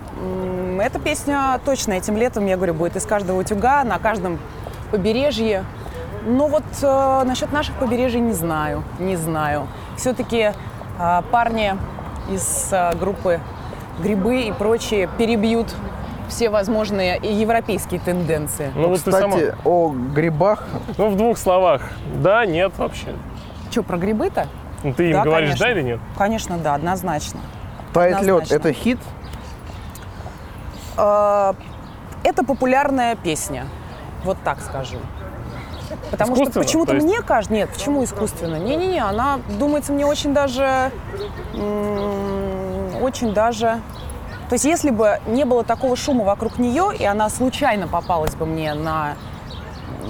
эта 0.79 0.99
песня 0.99 1.59
точно 1.65 1.93
этим 1.93 2.15
летом, 2.17 2.45
я 2.45 2.55
говорю, 2.55 2.73
будет 2.73 2.95
из 2.95 3.05
каждого 3.05 3.39
утюга, 3.39 3.83
на 3.83 3.99
каждом 3.99 4.39
побережье. 4.91 5.65
Но 6.25 6.47
вот 6.47 6.63
э, 6.81 7.23
насчет 7.25 7.51
наших 7.51 7.75
побережий 7.75 8.19
не 8.19 8.33
знаю, 8.33 8.83
не 8.99 9.15
знаю. 9.15 9.67
Все-таки 9.95 10.51
э, 10.99 11.21
парни 11.31 11.75
из 12.29 12.69
э, 12.71 12.93
группы 12.95 13.39
«Грибы» 14.01 14.41
и 14.41 14.51
прочие 14.51 15.09
перебьют 15.17 15.73
все 16.27 16.49
возможные 16.49 17.17
и 17.17 17.33
европейские 17.33 17.99
тенденции. 17.99 18.71
Ну, 18.75 18.89
вот 18.89 19.01
ты 19.01 19.11
сама... 19.11 19.37
Кстати, 19.37 19.55
о 19.63 19.89
грибах. 19.89 20.65
Ну, 20.97 21.09
в 21.09 21.15
двух 21.15 21.37
словах. 21.37 21.81
Да, 22.15 22.45
нет 22.45 22.73
вообще. 22.77 23.07
Что, 23.71 23.83
про 23.83 23.97
грибы-то? 23.97 24.47
Ну, 24.83 24.93
ты 24.93 25.07
им 25.07 25.13
Да, 25.13 25.23
говоришь 25.23 25.49
конечно. 25.49 25.65
да 25.65 25.71
или 25.71 25.81
нет? 25.81 25.99
Конечно, 26.17 26.57
да, 26.57 26.75
однозначно. 26.75 27.39
Тает 27.93 28.21
лед. 28.21 28.51
Это 28.51 28.73
хит. 28.73 28.99
Э, 30.97 31.53
Это 32.23 32.43
популярная 32.43 33.15
песня, 33.15 33.67
вот 34.25 34.37
так 34.43 34.59
скажу. 34.61 34.97
Потому 36.11 36.35
что 36.35 36.51
почему-то 36.59 36.89
То 36.91 36.95
есть- 36.95 37.07
мне 37.07 37.21
кажется, 37.21 37.53
нет, 37.53 37.69
почему 37.69 38.03
искусственно? 38.03 38.57
Не-не-не, 38.57 38.99
она 38.99 39.39
думается 39.59 39.93
мне 39.93 40.05
очень 40.05 40.33
даже, 40.33 40.91
очень 43.01 43.33
даже. 43.33 43.79
То 44.49 44.53
есть 44.55 44.65
если 44.65 44.89
бы 44.89 45.19
не 45.27 45.45
было 45.45 45.63
такого 45.63 45.95
шума 45.95 46.23
вокруг 46.25 46.57
нее, 46.57 46.91
и 46.97 47.05
она 47.05 47.29
случайно 47.29 47.87
попалась 47.87 48.35
бы 48.35 48.45
мне 48.45 48.73
на 48.73 49.13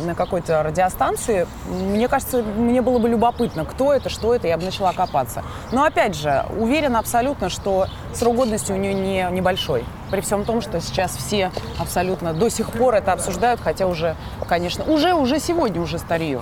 на 0.06 0.16
какой-то 0.16 0.64
радиостанции, 0.64 1.48
мне 1.68 2.08
кажется, 2.08 2.44
мне 2.44 2.82
было 2.82 3.00
бы 3.00 3.10
любопытно, 3.10 3.66
кто 3.66 3.94
это, 3.94 4.10
что 4.10 4.34
это, 4.34 4.48
я 4.48 4.58
бы 4.58 4.64
начала 4.66 4.94
копаться. 4.94 5.44
Но 5.72 5.84
опять 5.84 6.16
же, 6.16 6.46
уверена 6.58 7.00
абсолютно, 7.00 7.50
что 7.50 7.88
срок 8.14 8.36
годности 8.36 8.72
у 8.72 8.76
нее 8.76 8.94
не, 8.94 9.28
небольшой. 9.32 9.86
При 10.12 10.22
всем 10.22 10.46
том, 10.46 10.62
что 10.62 10.80
сейчас 10.82 11.16
все 11.16 11.52
абсолютно 11.80 12.34
до 12.34 12.50
сих 12.50 12.72
пор 12.72 12.96
это 12.96 13.14
обсуждают, 13.14 13.60
хотя 13.62 13.88
уже, 13.88 14.16
конечно, 14.48 14.84
уже, 14.86 15.14
уже 15.14 15.40
сегодня 15.40 15.82
уже 15.82 15.98
стареет. 15.98 16.42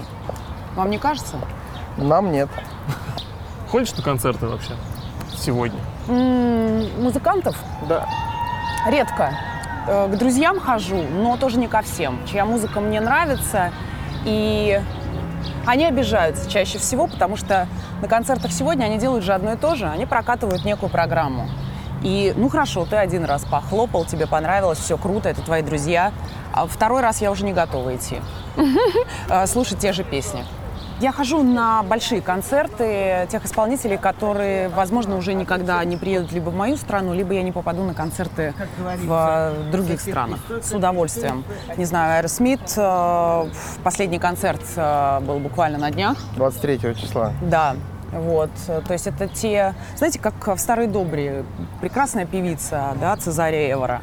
Вам 0.76 0.90
не 0.90 0.98
кажется? 0.98 1.38
Нам 1.98 2.32
нет. 2.32 2.50
Ходишь 3.72 3.94
на 3.96 4.04
концерты 4.04 4.48
вообще? 4.48 4.74
Сегодня. 5.36 5.80
М, 6.08 7.02
Музыкантов 7.02 7.56
Да. 7.88 8.06
редко. 8.90 9.32
Э, 9.88 10.08
К 10.12 10.18
друзьям 10.18 10.60
хожу, 10.60 11.04
но 11.04 11.38
тоже 11.38 11.60
не 11.60 11.68
ко 11.68 11.82
всем, 11.82 12.20
чья 12.26 12.46
музыка 12.46 12.80
мне 12.80 13.00
нравится. 13.00 13.72
И 14.26 14.82
они 15.66 15.86
обижаются 15.86 16.50
чаще 16.50 16.78
всего, 16.80 17.08
потому 17.08 17.38
что 17.38 17.68
на 18.02 18.08
концертах 18.08 18.52
сегодня 18.52 18.86
они 18.86 18.98
делают 18.98 19.24
же 19.24 19.34
одно 19.34 19.54
и 19.54 19.58
то 19.58 19.76
же. 19.76 19.88
Они 19.88 20.06
прокатывают 20.06 20.66
некую 20.66 20.90
программу. 20.90 21.48
И, 22.02 22.34
ну 22.36 22.50
хорошо, 22.50 22.86
ты 22.86 22.98
один 22.98 23.26
раз 23.26 23.46
похлопал, 23.46 24.06
тебе 24.06 24.28
понравилось, 24.28 24.80
все 24.80 24.98
круто, 24.98 25.30
это 25.30 25.42
твои 25.42 25.62
друзья. 25.62 26.12
А 26.54 26.68
второй 26.68 27.02
раз 27.02 27.22
я 27.22 27.32
уже 27.32 27.46
не 27.46 27.54
готова 27.54 27.96
идти. 27.96 28.22
э, 29.30 29.48
слушать 29.48 29.80
те 29.80 29.92
же 29.94 30.04
песни. 30.04 30.44
Я 31.02 31.12
хожу 31.12 31.44
на 31.44 31.84
большие 31.84 32.22
концерты 32.22 33.28
тех 33.30 33.44
исполнителей, 33.44 33.98
которые, 33.98 34.70
возможно, 34.70 35.18
уже 35.18 35.34
никогда 35.34 35.84
не 35.84 35.98
приедут 35.98 36.32
либо 36.32 36.50
в 36.50 36.56
мою 36.56 36.78
страну, 36.78 37.14
либо 37.14 37.34
я 37.34 37.44
не 37.44 37.52
попаду 37.52 37.84
на 37.84 37.94
концерты 37.94 38.54
в 38.78 39.12
э, 39.12 39.72
других 39.72 40.00
странах. 40.00 40.40
С 40.62 40.72
удовольствием. 40.72 41.44
Не 41.76 41.84
знаю, 41.84 42.20
Аэросмит, 42.20 42.62
последний 43.84 44.20
концерт 44.20 44.62
э, 44.78 45.20
был 45.20 45.40
буквально 45.40 45.78
на 45.80 45.92
днях. 45.92 46.18
23 46.38 46.96
числа. 46.96 47.34
Да, 47.42 47.76
вот, 48.14 48.52
то 48.66 48.94
есть 48.94 49.08
это 49.08 49.28
те, 49.28 49.76
знаете, 49.98 50.20
как 50.20 50.56
в 50.56 50.58
старой 50.60 50.88
добре, 50.88 51.44
прекрасная 51.82 52.26
певица, 52.26 52.96
да, 53.02 53.18
Цезария 53.18 53.74
Эвора. 53.74 54.02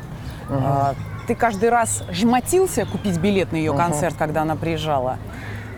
А, 0.50 0.94
Ты 1.26 1.34
каждый 1.34 1.70
раз 1.70 2.02
жмотился 2.10 2.84
купить 2.84 3.16
билет 3.18 3.52
на 3.52 3.56
ее 3.56 3.72
концерт, 3.72 4.14
когда 4.18 4.42
она 4.42 4.56
приезжала. 4.56 5.16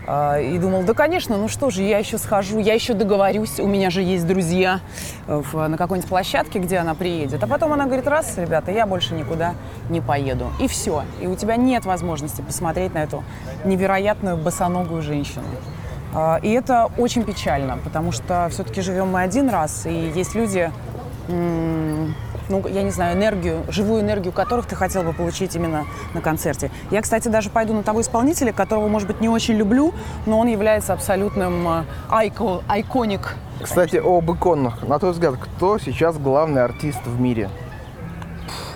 А, 0.07 0.39
И 0.39 0.57
думал, 0.57 0.83
да, 0.83 0.93
конечно, 0.93 1.37
ну 1.37 1.47
что 1.47 1.69
же, 1.69 1.81
я 1.81 1.97
еще 1.97 2.17
схожу, 2.17 2.59
я 2.59 2.73
еще 2.73 2.93
договорюсь, 2.93 3.59
у 3.59 3.67
меня 3.67 3.89
же 3.89 4.01
есть 4.01 4.27
друзья 4.27 4.79
э, 5.27 5.41
на 5.53 5.77
какой-нибудь 5.77 6.09
площадке, 6.09 6.59
где 6.59 6.77
она 6.77 6.93
приедет. 6.93 7.43
А 7.43 7.47
потом 7.47 7.73
она 7.73 7.85
говорит, 7.85 8.07
раз, 8.07 8.37
ребята, 8.37 8.71
я 8.71 8.85
больше 8.85 9.15
никуда 9.15 9.55
не 9.89 10.01
поеду. 10.01 10.51
И 10.59 10.67
все. 10.67 11.03
И 11.21 11.27
у 11.27 11.35
тебя 11.35 11.55
нет 11.55 11.85
возможности 11.85 12.41
посмотреть 12.41 12.93
на 12.93 12.99
эту 12.99 13.23
невероятную 13.63 14.37
босоногую 14.37 15.01
женщину. 15.01 15.45
А, 16.13 16.39
И 16.41 16.51
это 16.51 16.89
очень 16.97 17.23
печально, 17.23 17.77
потому 17.83 18.11
что 18.11 18.47
все-таки 18.51 18.81
живем 18.81 19.09
мы 19.09 19.21
один 19.21 19.49
раз, 19.49 19.85
и 19.85 20.11
есть 20.15 20.35
люди, 20.35 20.71
ну, 22.49 22.65
я 22.67 22.83
не 22.83 22.91
знаю, 22.91 23.17
энергию, 23.17 23.63
живую 23.69 24.01
энергию 24.01 24.31
которых 24.33 24.65
ты 24.65 24.75
хотел 24.75 25.03
бы 25.03 25.13
получить 25.13 25.55
именно 25.55 25.85
на 26.13 26.21
концерте. 26.21 26.71
Я, 26.91 27.01
кстати, 27.01 27.27
даже 27.27 27.49
пойду 27.49 27.73
на 27.73 27.83
того 27.83 28.01
исполнителя, 28.01 28.51
которого, 28.53 28.87
может 28.87 29.07
быть, 29.07 29.21
не 29.21 29.29
очень 29.29 29.55
люблю, 29.55 29.93
но 30.25 30.39
он 30.39 30.47
является 30.47 30.93
абсолютным 30.93 31.67
э, 31.67 31.83
ico, 32.09 32.61
iconic. 32.67 33.35
Кстати, 33.61 33.95
об 33.97 34.31
иконах. 34.31 34.83
На 34.83 34.99
твой 34.99 35.11
взгляд, 35.13 35.35
кто 35.37 35.77
сейчас 35.79 36.17
главный 36.17 36.63
артист 36.63 36.99
в 37.05 37.19
мире? 37.19 37.49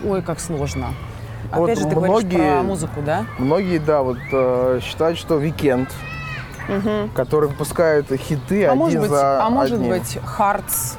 Ой, 0.05 0.21
как 0.21 0.39
сложно. 0.39 0.87
Вот 1.51 1.65
Опять 1.65 1.79
же, 1.79 1.87
ты 1.87 1.95
говоришь 1.95 2.23
многие- 2.23 2.37
про 2.53 2.63
музыку, 2.63 3.01
да? 3.05 3.25
Многие, 3.37 3.79
да, 3.79 4.01
вот 4.03 4.17
э, 4.31 4.79
считают, 4.83 5.17
что 5.17 5.37
Weeknd, 5.37 5.89
который 7.15 7.49
выпускает 7.49 8.05
хиты 8.21 8.65
А 8.65 8.71
один 8.73 8.77
может 8.79 8.99
быть, 9.01 9.09
за 9.09 9.43
а 9.45 9.49
может 9.49 9.73
одним. 9.77 9.89
быть, 9.89 10.19
Хартс, 10.23 10.95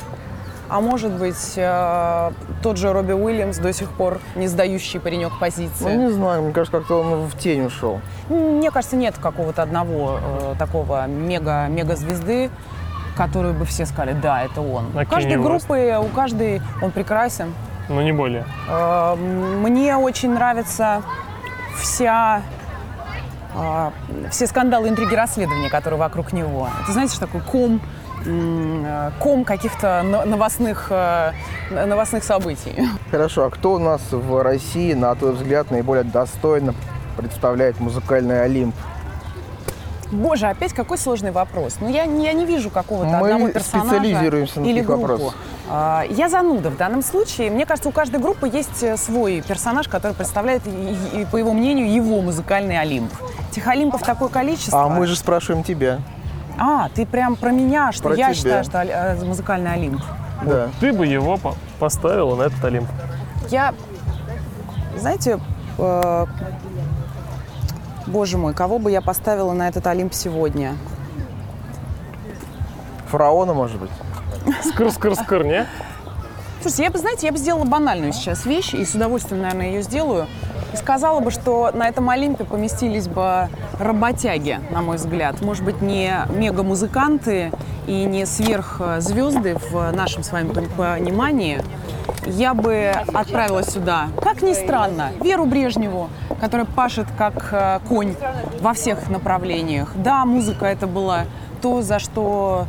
а 0.70 0.80
может 0.80 1.12
быть, 1.12 1.54
э, 1.56 2.30
тот 2.62 2.76
же 2.76 2.92
Робби 2.92 3.12
Уильямс 3.12 3.58
до 3.58 3.72
сих 3.72 3.90
пор 3.90 4.20
не 4.36 4.46
сдающий 4.46 5.00
паренек 5.00 5.38
позиции. 5.38 5.84
Ну, 5.84 6.06
не 6.06 6.12
знаю, 6.12 6.42
мне 6.42 6.52
кажется, 6.52 6.78
как-то 6.78 7.00
он 7.00 7.26
в 7.26 7.36
тень 7.36 7.66
ушел. 7.66 8.00
Мне 8.28 8.70
кажется, 8.70 8.96
нет 8.96 9.16
какого-то 9.20 9.62
одного 9.62 10.20
э, 10.22 10.54
такого 10.58 11.06
мега, 11.08 11.66
мега-звезды, 11.68 12.50
который 13.16 13.52
бы 13.52 13.64
все 13.64 13.84
сказали, 13.84 14.12
да, 14.12 14.42
это 14.42 14.60
он. 14.60 14.86
А 14.94 15.02
у 15.02 15.06
каждой 15.06 15.36
группы, 15.36 15.98
у 16.00 16.08
каждой 16.14 16.62
он 16.80 16.92
прекрасен. 16.92 17.52
Но 17.88 18.00
не 18.02 18.12
более. 18.12 18.44
Э, 18.68 19.16
Мне 19.16 19.96
очень 19.96 20.32
нравится 20.32 21.02
вся 21.76 22.42
э, 23.56 23.90
все 24.30 24.46
скандалы, 24.46 24.88
интриги, 24.88 25.14
расследования, 25.14 25.68
которые 25.68 25.98
вокруг 25.98 26.32
него. 26.32 26.68
Это, 26.82 26.92
знаете, 26.92 27.14
что 27.16 27.26
такое 27.26 27.42
ком, 27.42 27.76
э, 27.76 27.99
ком 29.18 29.44
каких-то 29.44 30.02
но- 30.04 30.24
новостных, 30.24 30.88
э, 30.90 31.32
новостных 31.70 32.24
событий. 32.24 32.88
Хорошо, 33.10 33.44
а 33.46 33.50
кто 33.50 33.72
у 33.74 33.78
нас 33.78 34.00
в 34.10 34.42
России, 34.42 34.92
на 34.94 35.14
твой 35.14 35.32
взгляд, 35.32 35.70
наиболее 35.70 36.04
достойно 36.04 36.74
представляет 37.16 37.80
музыкальный 37.80 38.42
Олимп? 38.42 38.74
Боже, 40.12 40.46
опять 40.48 40.72
какой 40.72 40.98
сложный 40.98 41.30
вопрос. 41.30 41.76
Ну, 41.80 41.88
я, 41.88 42.04
не- 42.04 42.24
я 42.24 42.32
не 42.32 42.44
вижу 42.44 42.68
какого-то 42.68 43.08
Мы 43.10 43.30
одного 43.30 43.48
персонажа 43.48 43.90
специализируемся 44.00 44.60
на 44.60 44.64
или 44.64 44.80
группу. 44.80 45.02
вопросах. 45.02 45.34
А, 45.68 46.04
Я 46.10 46.28
зануда 46.28 46.70
в 46.70 46.76
данном 46.76 47.02
случае. 47.02 47.50
Мне 47.52 47.64
кажется, 47.64 47.88
у 47.90 47.92
каждой 47.92 48.18
группы 48.20 48.48
есть 48.48 48.82
э, 48.82 48.96
свой 48.96 49.40
персонаж, 49.40 49.86
который 49.86 50.14
представляет, 50.14 50.62
по 51.30 51.36
его 51.36 51.52
мнению, 51.52 51.92
его 51.92 52.20
музыкальный 52.22 52.80
Олимп. 52.80 53.12
Этих 53.52 53.68
Олимпов 53.68 54.02
такое 54.02 54.28
количество. 54.28 54.82
А 54.82 54.88
мы 54.88 55.06
же 55.06 55.14
спрашиваем 55.14 55.62
тебя. 55.62 56.00
А, 56.62 56.90
ты 56.94 57.06
прям 57.06 57.36
про 57.36 57.52
меня, 57.52 57.90
что 57.90 58.10
Про 58.10 58.16
я 58.16 58.26
тебя. 58.26 58.34
считаю, 58.34 58.64
что 58.64 58.82
э, 58.82 59.24
музыкальный 59.24 59.72
Олимп. 59.72 60.02
Да. 60.44 60.68
Ты 60.78 60.92
бы 60.92 61.06
его 61.06 61.38
по- 61.38 61.54
поставила 61.78 62.36
на 62.36 62.42
этот 62.42 62.62
Олимп. 62.62 62.86
Я, 63.48 63.74
знаете, 64.98 65.40
э, 65.78 66.26
боже 68.06 68.36
мой, 68.36 68.52
кого 68.52 68.78
бы 68.78 68.90
я 68.90 69.00
поставила 69.00 69.52
на 69.54 69.68
этот 69.68 69.86
Олимп 69.86 70.12
сегодня? 70.12 70.76
Фараона, 73.08 73.54
может 73.54 73.80
быть? 73.80 73.90
Скр-скр-скр, 74.62 75.44
не? 75.44 75.66
Слушайте, 76.60 76.82
я 76.84 76.90
бы, 76.90 76.98
знаете, 76.98 77.26
я 77.26 77.32
бы 77.32 77.38
сделала 77.38 77.64
банальную 77.64 78.12
сейчас 78.12 78.44
вещь, 78.44 78.74
и 78.74 78.84
с 78.84 78.94
удовольствием, 78.94 79.40
наверное, 79.40 79.68
ее 79.68 79.82
сделаю. 79.82 80.26
И 80.72 80.76
сказала 80.76 81.20
бы, 81.20 81.30
что 81.30 81.70
на 81.72 81.88
этом 81.88 82.08
Олимпе 82.10 82.44
поместились 82.44 83.08
бы 83.08 83.48
работяги, 83.78 84.60
на 84.70 84.82
мой 84.82 84.96
взгляд. 84.96 85.40
Может 85.40 85.64
быть, 85.64 85.80
не 85.80 86.12
мега-музыканты 86.28 87.52
и 87.86 88.04
не 88.04 88.26
сверхзвезды 88.26 89.56
в 89.70 89.90
нашем 89.92 90.22
с 90.22 90.32
вами 90.32 90.50
понимании. 90.76 91.60
Я 92.26 92.54
бы 92.54 92.92
отправила 93.14 93.62
сюда, 93.62 94.08
как 94.22 94.42
ни 94.42 94.52
странно, 94.52 95.10
Веру 95.22 95.46
Брежневу, 95.46 96.10
которая 96.40 96.66
пашет 96.66 97.06
как 97.16 97.48
э, 97.52 97.80
конь 97.88 98.14
во 98.60 98.74
всех 98.74 99.08
направлениях. 99.08 99.92
Да, 99.96 100.24
музыка 100.26 100.66
это 100.66 100.86
было 100.86 101.24
то, 101.62 101.82
за 101.82 101.98
что 101.98 102.66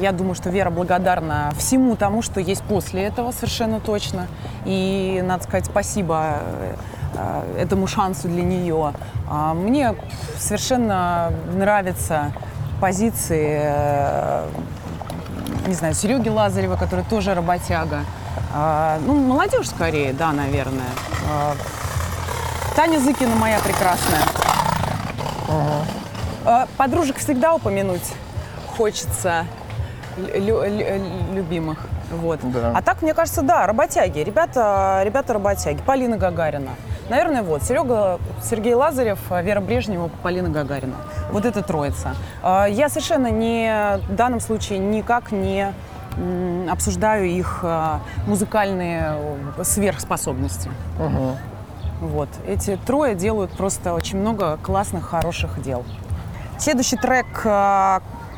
я 0.00 0.12
думаю, 0.12 0.34
что 0.34 0.50
Вера 0.50 0.70
благодарна 0.70 1.52
всему 1.56 1.96
тому, 1.96 2.22
что 2.22 2.40
есть 2.40 2.62
после 2.62 3.02
этого, 3.02 3.32
совершенно 3.32 3.80
точно. 3.80 4.26
И, 4.64 5.22
надо 5.26 5.44
сказать, 5.44 5.66
спасибо 5.66 6.38
э, 6.40 6.74
этому 7.58 7.86
шансу 7.86 8.28
для 8.28 8.42
нее. 8.42 8.92
А 9.30 9.54
Мне 9.54 9.94
совершенно 10.38 11.32
нравятся 11.54 12.32
позиции, 12.80 13.60
э, 13.62 14.46
не 15.66 15.74
знаю, 15.74 15.94
Сереги 15.94 16.28
Лазарева, 16.28 16.76
который 16.76 17.04
тоже 17.04 17.34
работяга. 17.34 18.00
Ну, 19.04 19.14
молодежь 19.14 19.68
скорее, 19.68 20.12
да, 20.12 20.32
наверное. 20.32 20.86
Таня 22.76 22.98
Зыкина 22.98 23.34
моя 23.34 23.58
прекрасная. 23.58 24.22
А, 26.46 26.66
Подружек 26.76 27.16
всегда 27.18 27.54
упомянуть 27.54 28.14
хочется 28.76 29.44
лю- 30.16 30.62
лю- 30.64 31.34
любимых. 31.34 31.78
Вот. 32.10 32.40
Да. 32.42 32.72
А 32.74 32.80
так, 32.82 33.02
мне 33.02 33.12
кажется, 33.12 33.42
да, 33.42 33.66
работяги. 33.66 34.20
Ребята, 34.20 35.02
ребята 35.04 35.34
работяги. 35.34 35.82
Полина 35.84 36.16
Гагарина. 36.16 36.70
Наверное, 37.08 37.42
вот. 37.42 37.62
Серега, 37.62 38.18
Сергей 38.42 38.74
Лазарев, 38.74 39.18
Вера 39.30 39.60
Брежнева, 39.60 40.10
Полина 40.22 40.48
Гагарина. 40.48 40.96
Вот 41.32 41.44
это 41.44 41.62
троица. 41.62 42.14
А, 42.42 42.66
Я 42.66 42.88
совершенно 42.88 43.30
не, 43.30 43.98
в 44.08 44.14
данном 44.14 44.40
случае 44.40 44.78
никак 44.78 45.32
не 45.32 45.72
обсуждаю 46.70 47.26
их 47.26 47.60
а, 47.62 48.00
музыкальные 48.26 49.14
э, 49.56 49.64
сверхспособности. 49.64 50.68
Вот. 52.00 52.28
Эти 52.46 52.78
трое 52.86 53.14
делают 53.14 53.52
просто 53.52 53.94
очень 53.94 54.18
много 54.18 54.56
классных, 54.62 55.04
хороших 55.08 55.62
дел. 55.62 55.84
Следующий 56.58 56.96
трек 56.96 57.26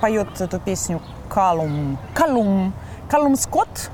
поет 0.00 0.40
эту 0.40 0.58
песню 0.58 1.00
Калум. 1.28 1.98
Калум. 2.14 2.72
Калум 3.10 3.36
Скотт. 3.36 3.90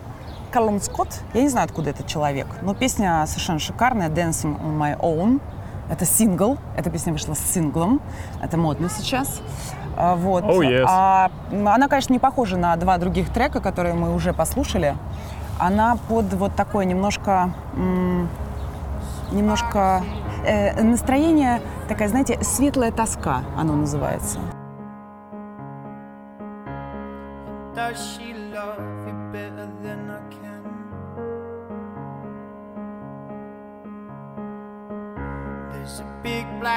Калум 0.57 0.81
Скотт. 0.81 1.21
Я 1.35 1.43
не 1.43 1.51
знаю, 1.51 1.67
откуда 1.67 1.91
этот 1.91 2.07
человек, 2.07 2.47
но 2.63 2.73
песня 2.73 3.23
совершенно 3.27 3.59
шикарная. 3.59 4.09
Dancing 4.09 4.59
on 4.59 4.79
my 4.79 4.99
own. 4.99 5.43
Это 5.91 6.07
сингл. 6.07 6.57
Эта 6.75 6.89
песня 6.89 7.13
вышла 7.13 7.35
с 7.35 7.41
синглом. 7.41 8.01
Это 8.43 8.57
модно 8.57 8.89
сейчас. 8.89 9.43
А, 9.99 10.15
Вот. 10.17 10.45
Oh, 10.45 10.61
yes. 10.61 10.87
А, 10.89 11.31
она, 11.51 11.89
конечно, 11.89 12.15
не 12.15 12.19
похожа 12.19 12.57
на 12.57 12.75
два 12.77 12.97
других 12.97 13.31
трека, 13.35 13.61
которые 13.61 13.95
мы 13.95 14.15
уже 14.15 14.33
послушали. 14.33 14.97
Она 15.59 15.99
под 16.09 16.33
вот 16.33 16.57
такое 16.57 16.87
немножко 16.87 17.53
немножко 19.31 20.05
э, 20.47 20.83
настроение 20.83 21.61
такая, 21.87 22.09
знаете, 22.09 22.43
светлая 22.43 22.93
тоска, 22.93 23.43
оно 23.59 23.75
называется. 23.75 24.39
Does 27.75 27.99
she 27.99 28.26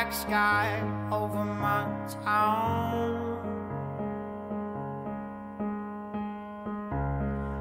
black 0.09 0.21
sky 0.21 1.09
over 1.11 1.45
my 1.45 1.85
town. 2.23 3.37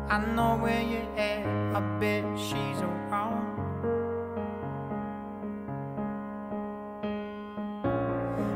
I 0.09 0.25
know 0.35 0.57
where 0.57 0.81
you're 0.81 1.19
at, 1.19 1.45
I 1.77 1.81
bet 2.01 2.25
she's 2.39 2.81
around. 2.81 3.59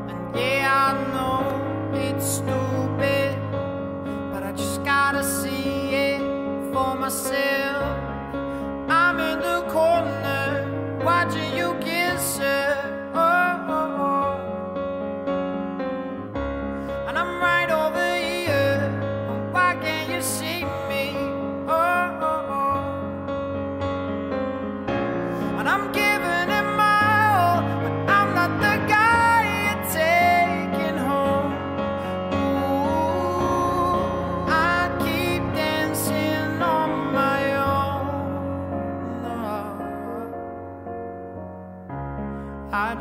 And 0.09 0.35
yeah, 0.35 0.89
I 0.89 0.93
know 1.13 1.93
it's 1.93 2.25
stupid 2.25 3.37
but 4.31 4.43
I 4.43 4.53
just 4.55 4.83
gotta 4.83 5.23
see 5.23 5.93
it 5.93 6.19
for 6.73 6.95
myself. 6.95 7.52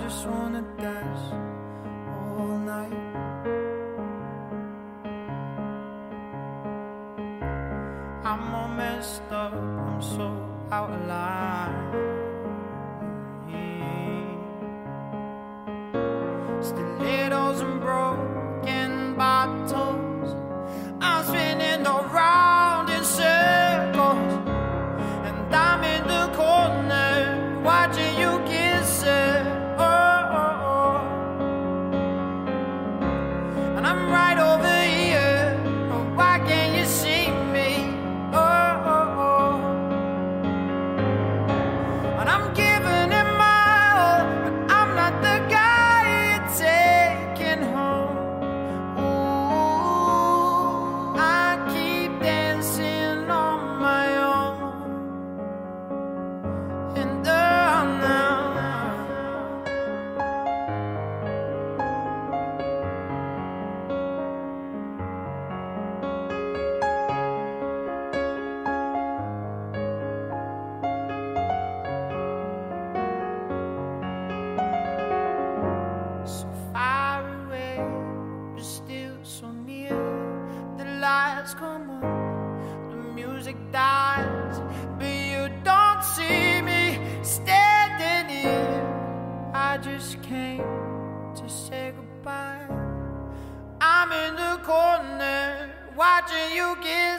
Just 0.02 0.26
wanna 0.26 0.62
dance 0.78 1.61
you 96.54 96.76
give. 96.82 97.11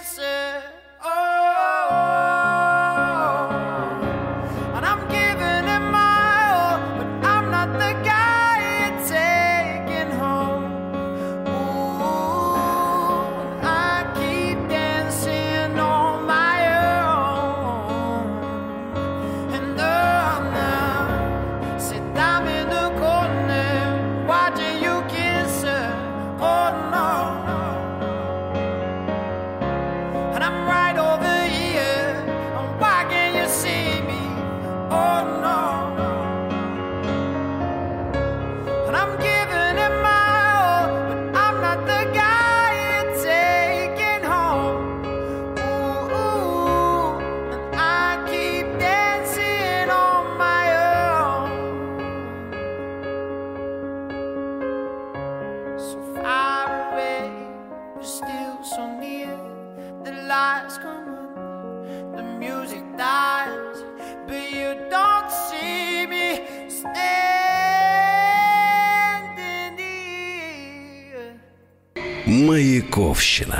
Маяковщина. 72.73 73.59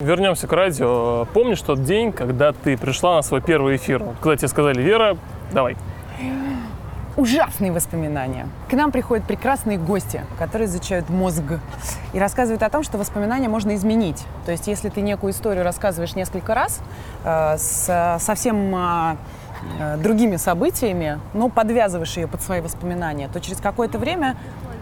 Вернемся 0.00 0.48
к 0.48 0.52
радио. 0.52 1.28
Помнишь 1.32 1.60
тот 1.62 1.84
день, 1.84 2.10
когда 2.10 2.50
ты 2.50 2.76
пришла 2.76 3.14
на 3.14 3.22
свой 3.22 3.40
первый 3.40 3.76
эфир? 3.76 4.02
Когда 4.20 4.36
тебе 4.36 4.48
сказали, 4.48 4.82
Вера, 4.82 5.16
давай. 5.52 5.76
ужасные 7.16 7.70
воспоминания. 7.70 8.48
К 8.68 8.72
нам 8.72 8.90
приходят 8.90 9.24
прекрасные 9.24 9.78
гости, 9.78 10.24
которые 10.36 10.66
изучают 10.66 11.08
мозг 11.10 11.44
и 12.12 12.18
рассказывают 12.18 12.64
о 12.64 12.70
том, 12.70 12.82
что 12.82 12.98
воспоминания 12.98 13.48
можно 13.48 13.76
изменить. 13.76 14.24
То 14.46 14.50
есть, 14.50 14.66
если 14.66 14.88
ты 14.88 15.02
некую 15.02 15.32
историю 15.32 15.62
рассказываешь 15.62 16.16
несколько 16.16 16.54
раз 16.54 16.80
э, 17.24 17.56
с 17.56 18.18
совсем 18.18 18.74
э, 18.74 19.16
э, 19.78 19.96
другими 19.98 20.36
событиями, 20.36 21.20
но 21.34 21.50
подвязываешь 21.50 22.16
ее 22.16 22.26
под 22.26 22.40
свои 22.42 22.60
воспоминания, 22.60 23.28
то 23.28 23.38
через 23.40 23.58
какое-то 23.58 23.98
время 23.98 24.36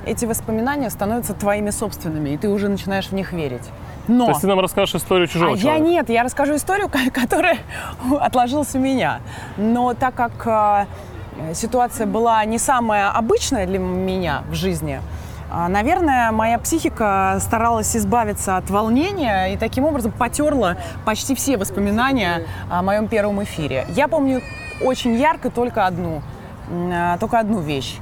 эти 0.08 0.24
воспоминания 0.24 0.90
становятся 0.90 1.34
твоими 1.34 1.70
собственными, 1.70 2.30
и 2.30 2.36
ты 2.36 2.48
уже 2.48 2.68
начинаешь 2.68 3.06
в 3.08 3.12
них 3.12 3.32
верить. 3.32 3.68
Но... 4.08 4.24
То 4.24 4.30
есть 4.30 4.40
ты 4.40 4.46
нам 4.46 4.60
расскажешь 4.60 4.94
историю 4.94 5.28
чужого 5.28 5.52
А 5.52 5.56
я 5.56 5.60
человека? 5.62 5.84
нет, 5.86 6.10
я 6.10 6.22
расскажу 6.22 6.56
историю, 6.56 6.88
ко- 6.90 7.10
которая 7.10 7.58
отложилась 8.20 8.74
у 8.74 8.78
меня. 8.78 9.20
Но 9.56 9.94
так 9.94 10.14
как 10.14 10.46
э, 10.46 11.54
ситуация 11.54 12.06
была 12.06 12.44
не 12.44 12.58
самая 12.58 13.10
обычная 13.10 13.66
для 13.66 13.78
меня 13.78 14.42
в 14.50 14.54
жизни, 14.54 15.00
а, 15.50 15.68
Наверное, 15.68 16.30
моя 16.30 16.58
психика 16.58 17.38
старалась 17.40 17.96
избавиться 17.96 18.58
от 18.58 18.68
волнения 18.68 19.54
и 19.54 19.56
таким 19.56 19.84
образом 19.84 20.12
потерла 20.12 20.76
почти 21.06 21.34
все 21.34 21.56
воспоминания 21.56 22.42
о 22.70 22.82
моем 22.82 23.08
первом 23.08 23.42
эфире. 23.44 23.86
Я 23.88 24.08
помню 24.08 24.42
очень 24.82 25.14
ярко 25.16 25.50
только 25.50 25.86
одну, 25.86 26.20
а, 26.70 27.16
только 27.16 27.38
одну 27.38 27.60
вещь, 27.60 27.96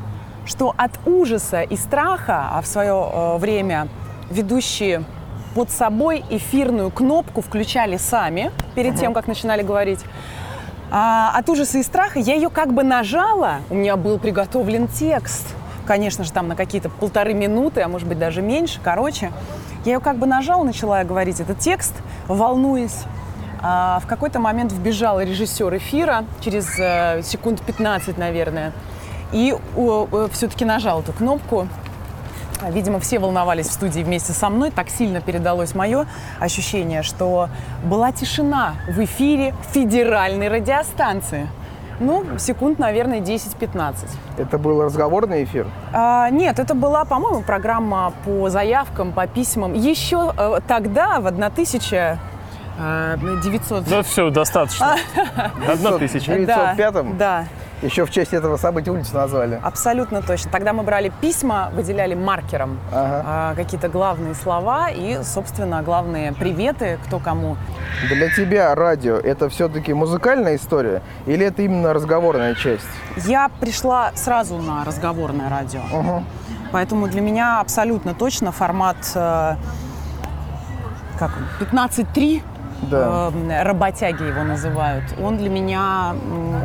что 0.46 0.74
от 0.76 0.92
ужаса 1.04 1.62
и 1.62 1.76
страха, 1.76 2.48
а 2.52 2.62
в 2.62 2.66
свое 2.66 3.10
э, 3.12 3.36
время 3.38 3.88
ведущие 4.30 5.04
под 5.54 5.70
собой 5.70 6.24
эфирную 6.30 6.90
кнопку 6.90 7.40
включали 7.40 7.96
сами 7.96 8.52
перед 8.74 8.96
тем, 8.96 9.14
как 9.14 9.26
начинали 9.26 9.62
говорить. 9.62 10.00
А, 10.90 11.32
от 11.36 11.48
ужаса 11.48 11.78
и 11.78 11.82
страха 11.82 12.18
я 12.18 12.34
ее 12.34 12.48
как 12.48 12.72
бы 12.72 12.84
нажала, 12.84 13.56
у 13.70 13.74
меня 13.74 13.96
был 13.96 14.18
приготовлен 14.18 14.86
текст, 14.86 15.46
конечно 15.86 16.24
же, 16.24 16.32
там 16.32 16.48
на 16.48 16.56
какие-то 16.56 16.90
полторы 16.90 17.34
минуты, 17.34 17.80
а 17.80 17.88
может 17.88 18.06
быть 18.06 18.18
даже 18.18 18.42
меньше, 18.42 18.80
короче. 18.82 19.32
Я 19.84 19.94
ее 19.94 20.00
как 20.00 20.16
бы 20.18 20.26
нажала, 20.26 20.64
начала 20.64 21.02
говорить 21.04 21.40
этот 21.40 21.58
текст, 21.58 21.94
волнуясь. 22.28 23.04
А, 23.62 24.00
в 24.00 24.06
какой-то 24.06 24.38
момент 24.38 24.72
вбежал 24.72 25.20
режиссер 25.20 25.76
эфира, 25.76 26.24
через 26.40 26.78
э, 26.78 27.22
секунд 27.22 27.62
15, 27.62 28.18
наверное, 28.18 28.72
и 29.32 29.54
все-таки 30.32 30.64
нажал 30.64 31.00
эту 31.00 31.12
кнопку. 31.12 31.68
А, 32.62 32.70
Видимо, 32.70 33.00
все 33.00 33.18
волновались 33.18 33.68
в 33.68 33.72
студии 33.72 34.00
вместе 34.00 34.32
со 34.32 34.48
мной. 34.48 34.70
Так 34.70 34.88
сильно 34.88 35.20
передалось 35.20 35.74
мое 35.74 36.06
ощущение, 36.40 37.02
что 37.02 37.50
была 37.84 38.12
тишина 38.12 38.76
в 38.88 38.98
эфире 39.04 39.54
федеральной 39.72 40.48
радиостанции. 40.48 41.48
Ну, 41.98 42.24
секунд, 42.38 42.78
наверное, 42.78 43.20
10-15. 43.20 43.94
Это 44.36 44.58
был 44.58 44.82
разговорный 44.82 45.44
эфир. 45.44 45.66
А, 45.94 46.28
нет, 46.28 46.58
это 46.58 46.74
была, 46.74 47.06
по-моему, 47.06 47.42
программа 47.42 48.12
по 48.24 48.50
заявкам, 48.50 49.12
по 49.12 49.26
письмам. 49.26 49.72
Еще 49.72 50.34
э, 50.36 50.60
тогда, 50.68 51.20
в 51.20 51.26
1900... 51.26 53.88
Да 53.88 54.02
все, 54.02 54.28
достаточно. 54.28 54.96
Одна 55.66 55.92
тысяча. 55.92 56.32
В 56.32 56.36
905-м? 56.36 57.16
Да, 57.16 57.18
да. 57.18 57.46
Еще 57.82 58.06
в 58.06 58.10
честь 58.10 58.32
этого 58.32 58.56
события 58.56 58.90
улицу 58.90 59.14
назвали. 59.14 59.60
Абсолютно 59.62 60.22
точно. 60.22 60.50
Тогда 60.50 60.72
мы 60.72 60.82
брали 60.82 61.12
письма, 61.20 61.70
выделяли 61.74 62.14
маркером 62.14 62.78
Ага. 62.90 63.22
а, 63.26 63.54
какие-то 63.54 63.88
главные 63.88 64.34
слова 64.34 64.88
и, 64.90 65.22
собственно, 65.22 65.82
главные 65.82 66.32
приветы, 66.32 66.98
кто 67.04 67.18
кому. 67.18 67.56
Для 68.08 68.30
тебя 68.30 68.74
радио 68.74 69.16
это 69.16 69.48
все-таки 69.48 69.92
музыкальная 69.92 70.56
история 70.56 71.02
или 71.26 71.44
это 71.46 71.62
именно 71.62 71.92
разговорная 71.92 72.54
часть? 72.54 72.86
Я 73.16 73.50
пришла 73.60 74.12
сразу 74.14 74.56
на 74.56 74.84
разговорное 74.84 75.50
радио. 75.50 75.80
Поэтому 76.72 77.08
для 77.08 77.20
меня 77.20 77.60
абсолютно 77.60 78.12
точно 78.14 78.52
формат 78.52 78.96
э, 79.14 79.54
как 81.18 81.30
он, 81.36 81.66
15.3, 81.66 82.42
Да. 82.82 83.30
э, 83.32 83.62
работяги 83.62 84.22
его 84.22 84.42
называют, 84.44 85.04
он 85.22 85.36
для 85.38 85.48
меня, 85.50 86.14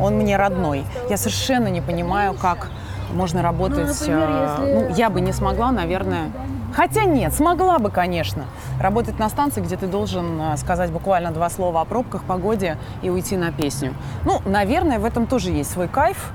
он 0.00 0.14
мне 0.14 0.36
родной. 0.36 0.84
Я 1.10 1.16
совершенно 1.16 1.68
не 1.68 1.80
понимаю, 1.80 2.34
как 2.34 2.70
можно 3.12 3.42
работать. 3.42 4.02
э, 4.06 4.56
ну, 4.88 4.94
я 4.94 5.10
бы 5.10 5.20
не 5.20 5.32
смогла, 5.32 5.72
наверное. 5.72 6.30
Хотя 6.74 7.04
нет, 7.04 7.34
смогла 7.34 7.78
бы, 7.78 7.90
конечно. 7.90 8.44
Работать 8.80 9.18
на 9.18 9.28
станции, 9.28 9.60
где 9.60 9.76
ты 9.76 9.86
должен 9.86 10.40
э, 10.40 10.56
сказать 10.56 10.90
буквально 10.90 11.30
два 11.30 11.50
слова 11.50 11.82
о 11.82 11.84
пробках, 11.84 12.24
погоде 12.24 12.78
и 13.02 13.10
уйти 13.10 13.36
на 13.36 13.52
песню. 13.52 13.92
Ну, 14.24 14.40
наверное, 14.46 14.98
в 14.98 15.04
этом 15.04 15.26
тоже 15.26 15.50
есть 15.50 15.70
свой 15.70 15.88
кайф. 15.88 16.32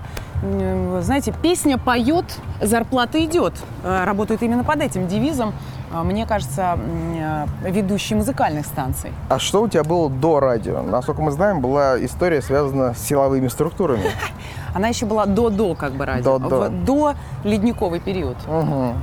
Знаете, 1.01 1.33
песня 1.41 1.79
поет, 1.79 2.25
зарплата 2.61 3.23
идет. 3.25 3.53
Э, 3.83 4.03
Работают 4.05 4.43
именно 4.43 4.63
под 4.63 4.81
этим 4.81 5.07
девизом, 5.07 5.53
мне 5.91 6.25
кажется, 6.25 6.77
э, 7.15 7.45
ведущие 7.69 8.17
музыкальных 8.17 8.65
станций. 8.65 9.11
А 9.29 9.39
что 9.39 9.63
у 9.63 9.67
тебя 9.67 9.83
было 9.83 10.09
до 10.09 10.39
радио? 10.39 10.81
Насколько 10.81 11.21
мы 11.21 11.31
знаем, 11.31 11.61
была 11.61 12.03
история 12.03 12.41
связана 12.41 12.93
с 12.93 12.99
силовыми 12.99 13.47
структурами. 13.47 14.11
Она 14.73 14.89
еще 14.89 15.05
была 15.05 15.25
до-до, 15.25 15.75
как 15.75 15.93
бы 15.93 16.05
радио. 16.05 16.39
До-до. 16.39 16.69
До 16.69 17.13
ледниковый 17.43 17.99
период. 17.99 18.37
Мгм. 18.47 18.95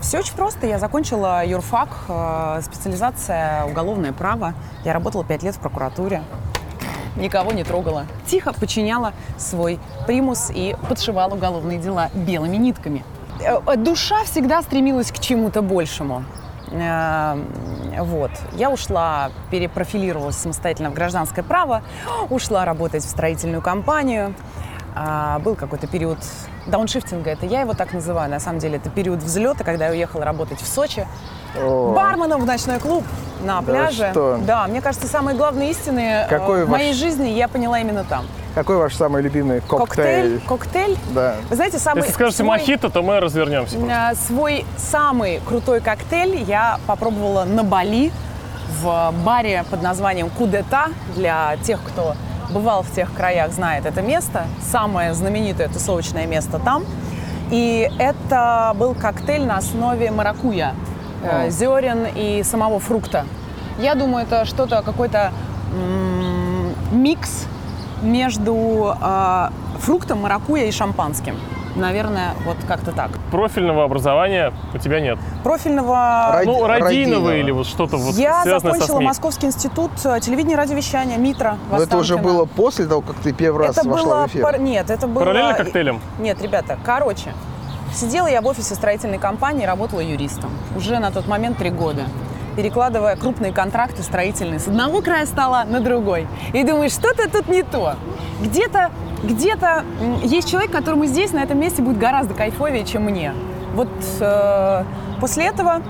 Все 0.00 0.18
очень 0.18 0.34
просто. 0.34 0.66
Я 0.66 0.78
закончила 0.78 1.44
юрфак, 1.46 1.88
э, 2.08 2.60
специализация 2.62 3.64
уголовное 3.64 4.12
право. 4.12 4.52
Я 4.84 4.92
работала 4.92 5.24
пять 5.24 5.42
лет 5.42 5.54
в 5.54 5.60
прокуратуре. 5.60 6.22
Никого 7.16 7.52
не 7.52 7.64
трогала. 7.64 8.06
Тихо 8.26 8.52
подчиняла 8.52 9.12
свой 9.38 9.78
примус 10.06 10.50
и 10.54 10.76
подшивала 10.88 11.34
уголовные 11.34 11.78
дела 11.78 12.10
белыми 12.12 12.56
нитками. 12.56 13.04
Э, 13.40 13.76
Душа 13.76 14.24
всегда 14.24 14.62
стремилась 14.62 15.10
к 15.10 15.18
чему-то 15.18 15.62
большему. 15.62 16.24
Э, 16.70 17.36
Вот. 18.00 18.30
Я 18.52 18.70
ушла, 18.70 19.30
перепрофилировалась 19.50 20.36
самостоятельно 20.36 20.90
в 20.90 20.94
гражданское 20.94 21.42
право, 21.42 21.82
ушла 22.30 22.64
работать 22.64 23.04
в 23.04 23.08
строительную 23.08 23.62
компанию. 23.62 24.34
А, 24.96 25.40
Был 25.40 25.56
какой-то 25.56 25.86
период 25.86 26.18
дауншифтинга, 26.66 27.30
это 27.30 27.46
я 27.46 27.62
его 27.62 27.74
так 27.74 27.92
называю. 27.92 28.30
На 28.30 28.40
самом 28.40 28.60
деле 28.60 28.76
это 28.76 28.90
период 28.90 29.20
взлета, 29.22 29.64
когда 29.64 29.86
я 29.86 29.92
уехала 29.92 30.24
работать 30.24 30.60
в 30.60 30.66
Сочи. 30.66 31.06
О. 31.56 31.92
барменом 31.94 32.40
в 32.42 32.46
ночной 32.46 32.78
клуб 32.78 33.04
на 33.42 33.60
Да 33.60 33.62
пляже. 33.62 34.08
что? 34.10 34.38
Да, 34.46 34.66
мне 34.66 34.80
кажется, 34.80 35.06
самые 35.06 35.36
главные 35.36 35.70
истины 35.70 36.24
э, 36.24 36.28
Какой 36.28 36.64
в 36.64 36.68
моей 36.70 36.88
ваш- 36.90 36.96
жизни 36.96 37.28
я 37.28 37.48
поняла 37.48 37.78
именно 37.80 38.04
там. 38.04 38.24
Какой 38.54 38.76
ваш 38.76 38.94
самый 38.94 39.20
любимый 39.22 39.60
коктейль? 39.60 40.38
Коктейль, 40.38 40.40
коктейль. 40.46 40.98
Да. 41.12 41.34
Вы 41.50 41.56
знаете, 41.56 41.78
самый 41.78 42.00
Если 42.02 42.12
скажете 42.12 42.36
свой- 42.38 42.48
мохито, 42.48 42.88
то 42.88 43.02
мы 43.02 43.18
развернемся. 43.20 43.76
Э, 43.78 44.14
Свой 44.14 44.64
самый 44.76 45.40
крутой 45.46 45.80
коктейль 45.80 46.42
я 46.44 46.78
попробовала 46.86 47.44
на 47.44 47.64
Бали 47.64 48.12
в 48.80 49.12
баре 49.24 49.64
под 49.70 49.82
названием 49.82 50.30
Кудета. 50.30 50.86
Для 51.16 51.56
тех, 51.64 51.80
кто 51.82 52.14
бывал 52.50 52.82
в 52.82 52.90
тех 52.92 53.12
краях, 53.12 53.52
знает 53.52 53.86
это 53.86 54.02
место. 54.02 54.44
Самое 54.70 55.14
знаменитое 55.14 55.68
тусовочное 55.68 56.26
место 56.26 56.58
там. 56.58 56.84
И 57.50 57.90
это 57.98 58.72
был 58.76 58.94
коктейль 58.94 59.44
на 59.44 59.58
основе 59.58 60.10
маракуя, 60.10 60.74
э, 61.24 61.50
зерен 61.50 62.06
и 62.14 62.42
самого 62.44 62.78
фрукта. 62.78 63.24
Я 63.78 63.94
думаю, 63.94 64.24
это 64.24 64.44
что-то, 64.44 64.82
какой-то 64.82 65.32
микс 66.92 67.46
между 68.02 68.94
э, 69.00 69.48
фруктом, 69.80 70.20
маракуя 70.22 70.64
и 70.64 70.70
шампанским. 70.70 71.36
Наверное, 71.76 72.34
вот 72.46 72.56
как-то 72.68 72.92
так. 72.92 73.10
Профильного 73.32 73.82
образования 73.82 74.52
у 74.74 74.78
тебя 74.78 75.00
нет. 75.00 75.18
Профильного... 75.42 76.28
Ради- 76.32 76.46
ну, 76.46 76.66
радийного. 76.68 77.34
или 77.34 77.50
вот 77.50 77.66
что-то 77.66 77.96
вот 77.96 78.14
я 78.14 78.44
со 78.44 78.60
закончила 78.60 78.98
СМИ. 78.98 79.06
Московский 79.06 79.46
институт 79.46 79.90
э, 80.04 80.20
телевидения 80.20 80.52
и 80.54 80.56
радиовещания 80.56 81.16
МИТРа. 81.18 81.58
Но 81.72 81.82
это 81.82 81.96
уже 81.96 82.16
было 82.16 82.44
после 82.44 82.86
того, 82.86 83.00
как 83.00 83.16
ты 83.16 83.32
первый 83.32 83.66
раз 83.66 83.76
Это 83.76 83.88
вошла 83.88 84.04
было... 84.18 84.26
в 84.26 84.30
эфир. 84.30 84.42
пар- 84.42 84.60
Нет, 84.60 84.88
это 84.88 85.08
было... 85.08 85.24
Параллельно 85.24 85.54
коктейлем? 85.54 86.00
Нет, 86.20 86.40
ребята, 86.40 86.78
короче. 86.84 87.32
Сидела 87.94 88.26
я 88.26 88.40
в 88.40 88.46
офисе 88.46 88.74
строительной 88.74 89.18
компании, 89.18 89.66
работала 89.66 90.00
юристом. 90.00 90.50
Уже 90.76 90.98
на 90.98 91.12
тот 91.12 91.28
момент 91.28 91.58
три 91.58 91.70
года. 91.70 92.02
Перекладывая 92.56 93.16
крупные 93.16 93.52
контракты 93.52 94.02
строительные 94.02 94.58
с 94.58 94.66
одного 94.66 95.00
края 95.00 95.26
стола 95.26 95.64
на 95.64 95.80
другой. 95.80 96.26
И 96.52 96.64
думаешь, 96.64 96.92
что-то 96.92 97.30
тут 97.30 97.48
не 97.48 97.62
то. 97.62 97.94
Где-то 98.42 98.90
где-то 99.22 99.84
м, 100.00 100.20
есть 100.22 100.50
человек, 100.50 100.70
которому 100.70 101.06
здесь, 101.06 101.32
на 101.32 101.38
этом 101.38 101.58
месте, 101.58 101.82
будет 101.82 101.98
гораздо 101.98 102.34
кайфовее, 102.34 102.84
чем 102.84 103.04
мне. 103.04 103.32
Вот 103.74 103.88
э, 104.20 104.84
после 105.20 105.46
этого 105.46 105.80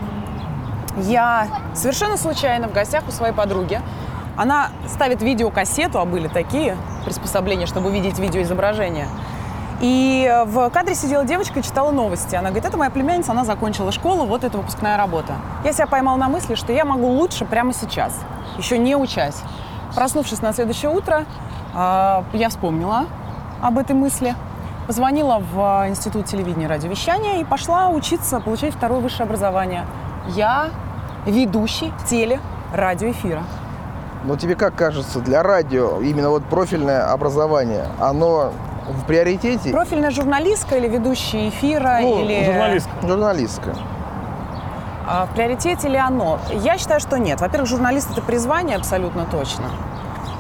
я 0.99 1.49
совершенно 1.75 2.17
случайно 2.17 2.69
в 2.69 2.73
гостях 2.73 3.03
у 3.09 3.11
своей 3.11 3.33
подруги. 3.33 3.81
Она 4.37 4.69
ставит 4.89 5.23
видеокассету, 5.23 5.99
а 5.99 6.05
были 6.05 6.29
такие 6.29 6.77
приспособления, 7.05 7.67
чтобы 7.67 7.91
видеть 7.91 8.19
видеоизображение. 8.19 9.09
И 9.81 10.43
в 10.47 10.71
кадре 10.71 10.95
сидела 10.95 11.25
девочка 11.25 11.61
и 11.61 11.63
читала 11.63 11.91
новости. 11.91 12.35
Она 12.37 12.51
говорит, 12.51 12.65
это 12.65 12.77
моя 12.77 12.91
племянница, 12.91 13.33
она 13.33 13.45
закончила 13.45 13.93
школу, 13.93 14.25
вот 14.25 14.45
это 14.45 14.57
выпускная 14.57 14.97
работа. 14.97 15.35
Я 15.65 15.73
себя 15.73 15.87
поймал 15.87 16.17
на 16.17 16.29
мысли, 16.29 16.55
что 16.55 16.73
я 16.73 16.85
могу 16.85 17.09
лучше 17.09 17.45
прямо 17.45 17.73
сейчас, 17.73 18.19
еще 18.57 18.79
не 18.79 18.97
учась. 18.97 19.43
Проснувшись 19.95 20.43
на 20.43 20.53
следующее 20.53 20.91
утро, 20.91 21.25
э, 21.75 22.23
я 22.33 22.49
вспомнила 22.49 23.07
об 23.63 23.79
этой 23.79 23.95
мысли, 23.97 24.35
позвонила 24.87 25.39
в 25.39 25.89
Институт 25.89 26.27
телевидения 26.27 26.65
и 26.65 26.69
радиовещания 26.69 27.41
и 27.41 27.45
пошла 27.45 27.89
учиться, 27.89 28.41
получать 28.41 28.75
второе 28.75 29.01
высшее 29.01 29.25
образование. 29.25 29.87
Я 30.29 30.71
ведущий 31.27 31.93
теле 32.09 32.41
радиоэфира. 32.73 33.43
Но 34.25 34.37
тебе 34.37 34.55
как 34.55 34.75
кажется, 34.75 35.21
для 35.21 35.43
радио 35.43 36.01
именно 36.01 36.31
вот 36.31 36.45
профильное 36.45 37.13
образование, 37.13 37.87
оно 38.01 38.53
в 38.89 39.05
приоритете? 39.05 39.71
Профильная 39.71 40.11
журналистка 40.11 40.77
или 40.77 40.89
ведущий 40.89 41.49
эфира, 41.49 41.99
Ну, 42.01 42.23
или... 42.23 42.45
журналист. 42.45 42.89
Журналистское. 43.03 43.75
А 45.07 45.27
в 45.27 45.35
приоритете 45.35 45.89
ли 45.89 45.97
оно? 45.99 46.39
Я 46.51 46.79
считаю, 46.79 47.01
что 47.01 47.19
нет. 47.19 47.41
Во-первых, 47.41 47.69
журналист 47.69 48.11
это 48.13 48.23
призвание 48.23 48.77
абсолютно 48.77 49.27
точно. 49.27 49.65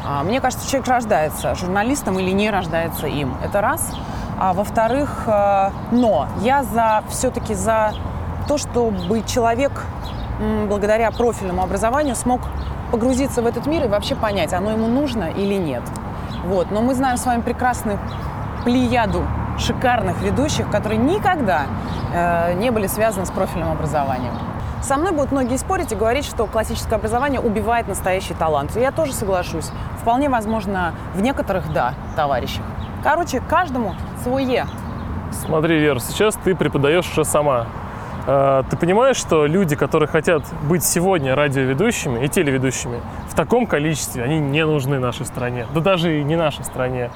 А, 0.06 0.22
Мне 0.22 0.40
кажется, 0.40 0.68
человек 0.68 0.88
рождается 0.88 1.54
журналистом 1.54 2.18
или 2.18 2.30
не 2.30 2.50
рождается 2.50 3.06
им. 3.06 3.34
Это 3.44 3.60
раз. 3.60 3.92
А 4.38 4.52
во-вторых, 4.52 5.24
э, 5.26 5.70
но 5.92 6.28
я 6.40 6.62
за 6.64 7.04
все-таки 7.08 7.54
за 7.54 7.92
то, 8.48 8.58
чтобы 8.58 9.22
человек 9.26 9.84
благодаря 10.68 11.10
профильному 11.10 11.62
образованию 11.62 12.16
смог 12.16 12.40
погрузиться 12.90 13.42
в 13.42 13.46
этот 13.46 13.66
мир 13.66 13.84
и 13.84 13.88
вообще 13.88 14.14
понять, 14.16 14.52
оно 14.52 14.70
ему 14.72 14.86
нужно 14.88 15.24
или 15.24 15.54
нет. 15.54 15.82
Вот. 16.44 16.70
Но 16.70 16.82
мы 16.82 16.94
знаем 16.94 17.16
с 17.16 17.24
вами 17.24 17.42
прекрасную 17.42 17.98
плеяду 18.64 19.22
шикарных 19.58 20.20
ведущих, 20.20 20.70
которые 20.70 20.98
никогда 20.98 21.62
э, 22.12 22.54
не 22.54 22.70
были 22.70 22.86
связаны 22.86 23.26
с 23.26 23.30
профильным 23.30 23.70
образованием. 23.70 24.32
Со 24.82 24.96
мной 24.96 25.12
будут 25.12 25.32
многие 25.32 25.56
спорить 25.56 25.92
и 25.92 25.94
говорить, 25.94 26.26
что 26.26 26.46
классическое 26.46 26.98
образование 26.98 27.40
убивает 27.40 27.88
настоящий 27.88 28.34
талант. 28.34 28.76
Я 28.76 28.90
тоже 28.90 29.12
соглашусь. 29.12 29.70
Вполне 30.00 30.28
возможно, 30.28 30.92
в 31.14 31.22
некоторых, 31.22 31.72
да, 31.72 31.94
товарищах. 32.16 32.64
Короче, 33.02 33.40
каждому 33.48 33.94
свое. 34.22 34.66
Смотри, 35.32 35.78
Вер, 35.78 36.00
сейчас 36.00 36.36
ты 36.36 36.54
преподаешь 36.54 37.10
уже 37.10 37.24
сама. 37.24 37.66
Э, 38.26 38.62
Ты 38.70 38.76
понимаешь, 38.76 39.16
что 39.16 39.46
люди, 39.46 39.76
которые 39.76 40.08
хотят 40.08 40.42
быть 40.68 40.84
сегодня 40.84 41.34
радиоведущими 41.34 42.24
и 42.24 42.28
телеведущими, 42.28 43.00
в 43.28 43.34
таком 43.34 43.66
количестве 43.66 44.22
они 44.22 44.38
не 44.38 44.64
нужны 44.64 44.98
нашей 44.98 45.26
стране. 45.26 45.66
Да 45.74 45.80
даже 45.80 46.20
и 46.20 46.24
не 46.24 46.36
нашей 46.36 46.64
стране. 46.64 47.10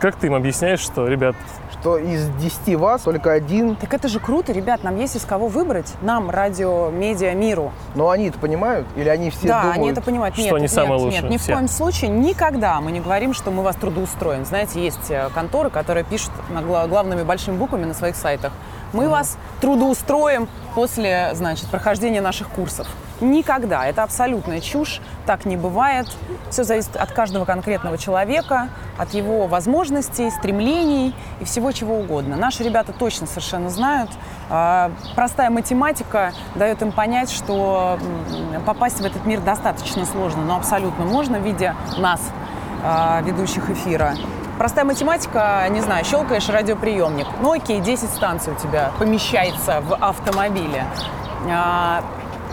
Как 0.00 0.16
ты 0.16 0.26
им 0.26 0.34
объясняешь, 0.34 0.80
что, 0.80 1.06
ребят, 1.06 1.34
Что 1.80 1.96
из 1.96 2.28
10 2.28 2.76
вас 2.76 3.02
только 3.02 3.32
один, 3.32 3.76
Так 3.76 3.94
это 3.94 4.08
же 4.08 4.20
круто, 4.20 4.52
ребят, 4.52 4.84
нам 4.84 4.96
есть 4.98 5.16
из 5.16 5.24
кого 5.24 5.48
выбрать. 5.48 5.92
Нам, 6.02 6.30
радио, 6.30 6.90
медиа, 6.90 7.34
миру. 7.34 7.72
но 7.94 8.10
они 8.10 8.28
это 8.28 8.38
понимают? 8.38 8.86
Или 8.96 9.08
они 9.08 9.30
все 9.30 9.48
да, 9.48 9.60
думают? 9.62 9.78
они 9.78 9.90
это 9.90 10.02
понимают. 10.02 10.34
что 10.34 10.44
нет, 10.44 10.52
они 10.52 10.62
нет, 10.62 10.70
самые 10.70 10.92
нет, 10.92 11.00
лучшие, 11.00 11.30
ни 11.30 11.36
в 11.38 11.42
все. 11.42 11.52
коем 11.54 11.68
случае 11.68 12.10
никогда 12.10 12.80
мы 12.80 12.92
не 12.92 13.00
говорим, 13.00 13.32
что 13.32 13.50
мы 13.50 13.62
вас 13.62 13.76
трудоустроим. 13.76 14.44
Знаете, 14.44 14.82
есть 14.84 15.10
э, 15.10 15.28
конторы, 15.34 15.70
которые 15.70 16.04
пишут 16.04 16.32
на 16.50 16.60
гла- 16.62 16.86
главными 16.86 17.22
большими 17.22 17.56
буквами 17.56 17.84
на 17.84 17.94
своих 17.94 18.16
сайтах. 18.16 18.52
Мы 18.92 19.08
вас 19.08 19.36
трудоустроим 19.60 20.48
после, 20.74 21.30
значит, 21.34 21.66
прохождения 21.68 22.20
наших 22.20 22.48
курсов. 22.48 22.86
Никогда. 23.20 23.86
Это 23.86 24.02
абсолютная 24.02 24.60
чушь. 24.60 25.00
Так 25.24 25.44
не 25.46 25.56
бывает. 25.56 26.06
Все 26.50 26.64
зависит 26.64 26.96
от 26.96 27.12
каждого 27.12 27.44
конкретного 27.44 27.98
человека, 27.98 28.68
от 28.98 29.14
его 29.14 29.46
возможностей, 29.46 30.30
стремлений 30.30 31.14
и 31.40 31.44
всего 31.44 31.72
чего 31.72 31.98
угодно. 31.98 32.36
Наши 32.36 32.62
ребята 32.62 32.92
точно 32.92 33.26
совершенно 33.26 33.70
знают. 33.70 34.10
А, 34.50 34.92
Простая 35.14 35.50
математика 35.50 36.32
дает 36.54 36.82
им 36.82 36.92
понять, 36.92 37.30
что 37.30 37.98
попасть 38.64 39.00
в 39.00 39.04
этот 39.04 39.24
мир 39.26 39.40
достаточно 39.40 40.04
сложно, 40.04 40.42
но 40.42 40.56
абсолютно 40.56 41.04
можно, 41.04 41.36
видя 41.36 41.74
нас, 41.98 42.20
а, 42.84 43.22
ведущих 43.22 43.70
эфира. 43.70 44.14
Простая 44.58 44.84
математика, 44.84 45.66
не 45.70 45.80
знаю, 45.80 46.04
щелкаешь 46.04 46.48
радиоприемник. 46.48 47.26
Ну 47.42 47.52
окей, 47.52 47.80
10 47.80 48.08
станций 48.08 48.52
у 48.52 48.56
тебя 48.56 48.90
помещается 48.98 49.80
в 49.82 49.94
автомобиле. 49.94 50.84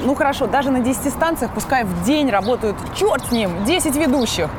Ну 0.06 0.16
хорошо, 0.16 0.48
даже 0.48 0.70
на 0.70 0.82
10 0.82 1.14
станциях, 1.14 1.52
пускай 1.54 1.86
в 1.86 2.04
день 2.04 2.30
работают, 2.30 2.76
черт 2.94 3.26
с 3.28 3.32
ним, 3.32 3.64
10 3.66 3.96
ведущих. 3.96 4.50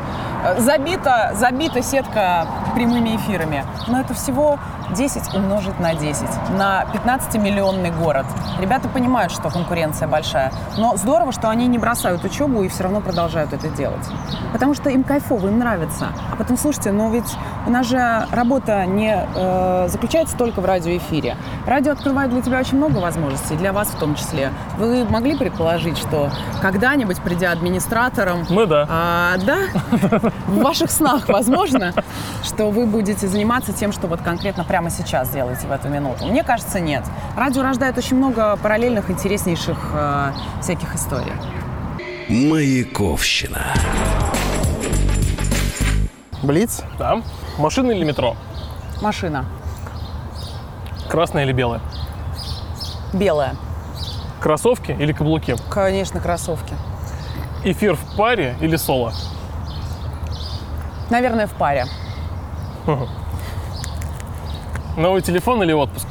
Забита, 0.58 1.32
забита 1.34 1.82
сетка 1.82 2.46
прямыми 2.74 3.16
эфирами. 3.16 3.64
Но 3.88 4.00
это 4.00 4.14
всего 4.14 4.58
10 4.94 5.34
умножить 5.34 5.78
на 5.80 5.94
10, 5.94 6.22
на 6.58 6.84
15-миллионный 6.92 7.90
город. 7.90 8.26
Ребята 8.60 8.88
понимают, 8.88 9.32
что 9.32 9.50
конкуренция 9.50 10.08
большая. 10.08 10.52
Но 10.76 10.96
здорово, 10.96 11.32
что 11.32 11.48
они 11.48 11.66
не 11.66 11.78
бросают 11.78 12.24
учебу 12.24 12.62
и 12.62 12.68
все 12.68 12.84
равно 12.84 13.00
продолжают 13.00 13.52
это 13.52 13.68
делать. 13.68 14.04
Потому 14.52 14.74
что 14.74 14.90
им 14.90 15.02
кайфово, 15.02 15.48
им 15.48 15.58
нравится. 15.58 16.08
А 16.30 16.36
потом, 16.36 16.56
слушайте, 16.56 16.92
но 16.92 17.08
ведь 17.10 17.36
у 17.66 17.70
нас 17.70 17.86
же 17.86 18.26
работа 18.30 18.84
не 18.86 19.26
э, 19.34 19.88
заключается 19.88 20.36
только 20.36 20.60
в 20.60 20.64
радиоэфире. 20.64 21.36
Радио 21.66 21.92
открывает 21.92 22.30
для 22.30 22.42
тебя 22.42 22.60
очень 22.60 22.76
много 22.76 22.98
возможностей, 22.98 23.56
для 23.56 23.72
вас 23.72 23.88
в 23.88 23.98
том 23.98 24.14
числе. 24.14 24.52
Вы 24.78 25.04
могли 25.04 25.36
предположить, 25.36 25.98
что 25.98 26.30
когда-нибудь, 26.60 27.20
придя 27.20 27.52
администратором, 27.52 28.44
мы 28.50 28.66
да. 28.66 28.86
а, 28.88 29.36
да, 29.44 29.58
в 30.46 30.60
ваших 30.62 30.90
снах 30.90 31.28
возможно, 31.28 31.92
что 32.42 32.70
вы 32.70 32.86
будете 32.86 33.26
заниматься 33.26 33.72
тем, 33.72 33.92
что 33.92 34.06
вот 34.06 34.20
конкретно 34.20 34.64
прямо 34.64 34.90
сейчас 34.90 35.30
делаете 35.30 35.66
в 35.66 35.72
эту 35.72 35.88
минуту. 35.88 36.26
Мне 36.26 36.42
кажется, 36.44 36.80
нет. 36.80 37.04
Радио 37.36 37.62
рождает 37.62 37.96
очень 37.98 38.16
много 38.16 38.56
параллельных, 38.62 39.10
интереснейших 39.10 39.78
э, 39.94 40.32
всяких 40.60 40.94
историй. 40.94 41.32
Маяковщина. 42.28 43.62
Блиц? 46.42 46.82
Да. 46.98 47.22
Машина 47.58 47.92
или 47.92 48.04
метро? 48.04 48.36
Машина 49.00 49.44
Красная 51.08 51.44
или 51.44 51.52
белая? 51.52 51.80
белая, 53.12 53.54
Кроссовки 54.40 54.90
или 54.98 55.12
каблуки? 55.12 55.54
конечно, 55.70 56.20
кроссовки. 56.20 56.74
Эфир 57.62 57.94
в 57.94 58.16
паре 58.16 58.56
или 58.60 58.76
соло? 58.76 59.12
Наверное, 61.14 61.46
в 61.46 61.52
паре. 61.52 61.86
Новый 64.96 65.22
телефон 65.22 65.62
или 65.62 65.72
отпуск? 65.72 66.08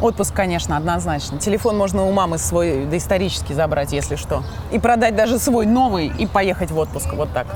Отпуск, 0.00 0.32
конечно, 0.32 0.76
однозначно. 0.76 1.40
Телефон 1.40 1.76
можно 1.76 2.04
у 2.04 2.12
мамы 2.12 2.38
свой 2.38 2.84
доисторический 2.84 3.56
забрать, 3.56 3.90
если 3.92 4.14
что. 4.14 4.44
И 4.70 4.78
продать 4.78 5.16
даже 5.16 5.40
свой 5.40 5.66
новый 5.66 6.06
и 6.06 6.28
поехать 6.28 6.70
в 6.70 6.78
отпуск. 6.78 7.12
Вот 7.14 7.32
так. 7.32 7.48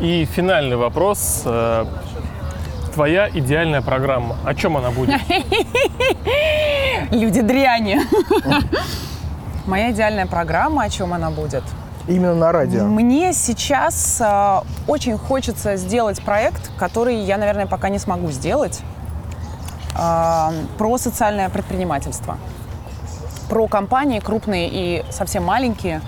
И 0.00 0.24
финальный 0.24 0.76
вопрос. 0.76 1.42
э, 1.44 1.84
Твоя 2.94 3.28
идеальная 3.28 3.82
программа. 3.82 4.34
О 4.46 4.54
чем 4.54 4.78
она 4.78 4.90
будет? 4.90 5.20
Люди 7.10 7.42
дряни. 7.42 8.00
Моя 9.66 9.90
идеальная 9.90 10.26
программа, 10.26 10.84
о 10.84 10.88
чем 10.88 11.12
она 11.12 11.30
будет? 11.30 11.64
Именно 12.08 12.34
на 12.34 12.52
радио. 12.52 12.84
Мне 12.84 13.32
сейчас 13.32 14.20
э, 14.20 14.60
очень 14.86 15.18
хочется 15.18 15.76
сделать 15.76 16.22
проект, 16.22 16.70
который 16.78 17.16
я, 17.16 17.36
наверное, 17.36 17.66
пока 17.66 17.88
не 17.88 17.98
смогу 17.98 18.30
сделать, 18.30 18.80
э, 19.98 20.50
про 20.78 20.98
социальное 20.98 21.48
предпринимательство. 21.48 22.38
Про 23.48 23.66
компании 23.66 24.20
крупные 24.20 24.68
и 24.70 25.04
совсем 25.10 25.44
маленькие, 25.44 26.00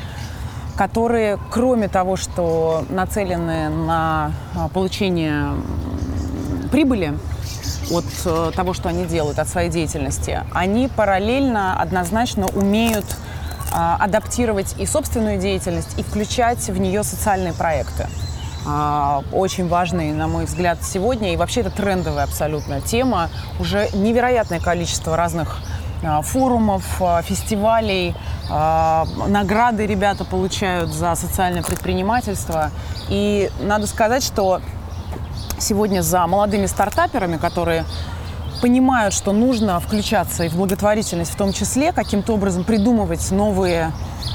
которые, 0.77 1.37
кроме 1.51 1.89
того, 1.89 2.17
что 2.17 2.85
нацелены 2.89 3.69
на 3.69 4.31
э, 4.55 4.69
получение 4.73 5.49
прибыли 6.71 7.19
от 7.91 8.05
э, 8.25 8.53
того, 8.55 8.73
что 8.73 8.89
они 8.89 9.05
делают, 9.05 9.41
от 9.41 9.49
своей 9.49 9.69
деятельности, 9.69 10.45
они 10.53 10.89
параллельно, 10.89 11.81
однозначно 11.81 12.47
умеют 12.47 13.05
адаптировать 13.73 14.75
и 14.79 14.87
собственную 14.87 15.39
деятельность, 15.39 15.99
и 15.99 16.03
включать 16.03 16.69
в 16.69 16.79
нее 16.79 17.03
социальные 17.03 17.53
проекты. 17.53 18.09
А, 18.67 19.23
Очень 19.33 19.69
важный, 19.69 20.13
на 20.13 20.29
мой 20.29 20.45
взгляд, 20.45 20.79
сегодня, 20.83 21.33
и 21.33 21.37
вообще 21.37 21.61
это 21.61 21.71
трендовая 21.71 22.25
абсолютно 22.25 22.81
тема. 22.81 23.31
Уже 23.59 23.89
невероятное 23.95 24.61
количество 24.61 25.17
разных 25.17 25.59
а, 26.03 26.23
форумов, 26.23 26.85
а, 27.01 27.23
фестивалей, 27.23 28.15
а, 28.51 29.07
награды 29.27 29.87
ребята 29.87 30.25
получают 30.25 30.93
за 30.93 31.15
социальное 31.15 31.63
предпринимательство. 31.63 32.71
И 33.09 33.51
надо 33.61 33.87
сказать, 33.87 34.23
что 34.23 34.61
сегодня 35.59 36.03
за 36.03 36.27
молодыми 36.27 36.67
стартаперами, 36.67 37.37
которые 37.37 37.85
понимают, 38.61 39.15
что 39.15 39.33
нужно 39.33 39.79
включаться 39.81 40.45
и 40.45 40.49
в 40.49 40.57
благотворительность 40.57 41.33
в 41.33 41.37
том 41.37 41.53
числе, 41.53 41.93
каким-то 41.93 42.35
образом 42.35 42.65
придумывать 42.65 43.31
новые, 43.31 43.93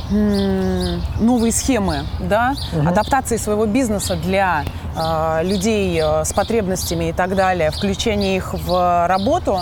новые 0.09 1.51
схемы, 1.51 2.03
да, 2.19 2.55
адаптации 2.85 3.37
своего 3.37 3.65
бизнеса 3.65 4.15
для 4.15 4.63
э, 4.95 5.43
людей 5.43 5.99
э, 6.01 6.23
с 6.25 6.33
потребностями 6.33 7.09
и 7.09 7.13
так 7.13 7.35
далее, 7.35 7.71
включение 7.71 8.37
их 8.37 8.53
в 8.53 9.07
работу, 9.07 9.61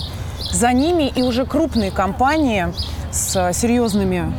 за 0.52 0.74
ними 0.74 1.12
и 1.16 1.22
уже 1.22 1.46
крупные 1.46 1.92
компании 1.92 2.68
с 3.12 3.54
серьезными 3.54 4.34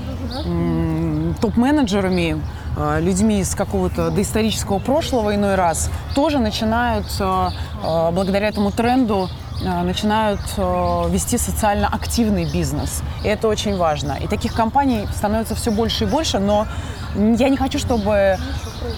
м, 0.44 1.34
топ-менеджерами, 1.40 2.40
э, 2.76 3.00
людьми 3.00 3.40
из 3.40 3.54
какого-то 3.54 4.10
доисторического 4.10 4.78
прошлого 4.78 5.34
иной 5.34 5.54
раз, 5.54 5.90
тоже 6.14 6.38
начинают 6.38 7.06
э, 7.20 7.48
э, 7.82 8.10
благодаря 8.12 8.48
этому 8.48 8.70
тренду 8.70 9.28
э, 9.28 9.41
начинают 9.60 10.40
э, 10.56 11.08
вести 11.10 11.38
социально 11.38 11.88
активный 11.88 12.44
бизнес. 12.50 13.02
И 13.24 13.28
это 13.28 13.48
очень 13.48 13.76
важно. 13.76 14.18
И 14.20 14.26
таких 14.26 14.54
компаний 14.54 15.06
становится 15.14 15.54
все 15.54 15.70
больше 15.70 16.04
и 16.04 16.06
больше, 16.06 16.38
но 16.38 16.66
я 17.14 17.48
не 17.48 17.56
хочу, 17.56 17.78
чтобы 17.78 18.38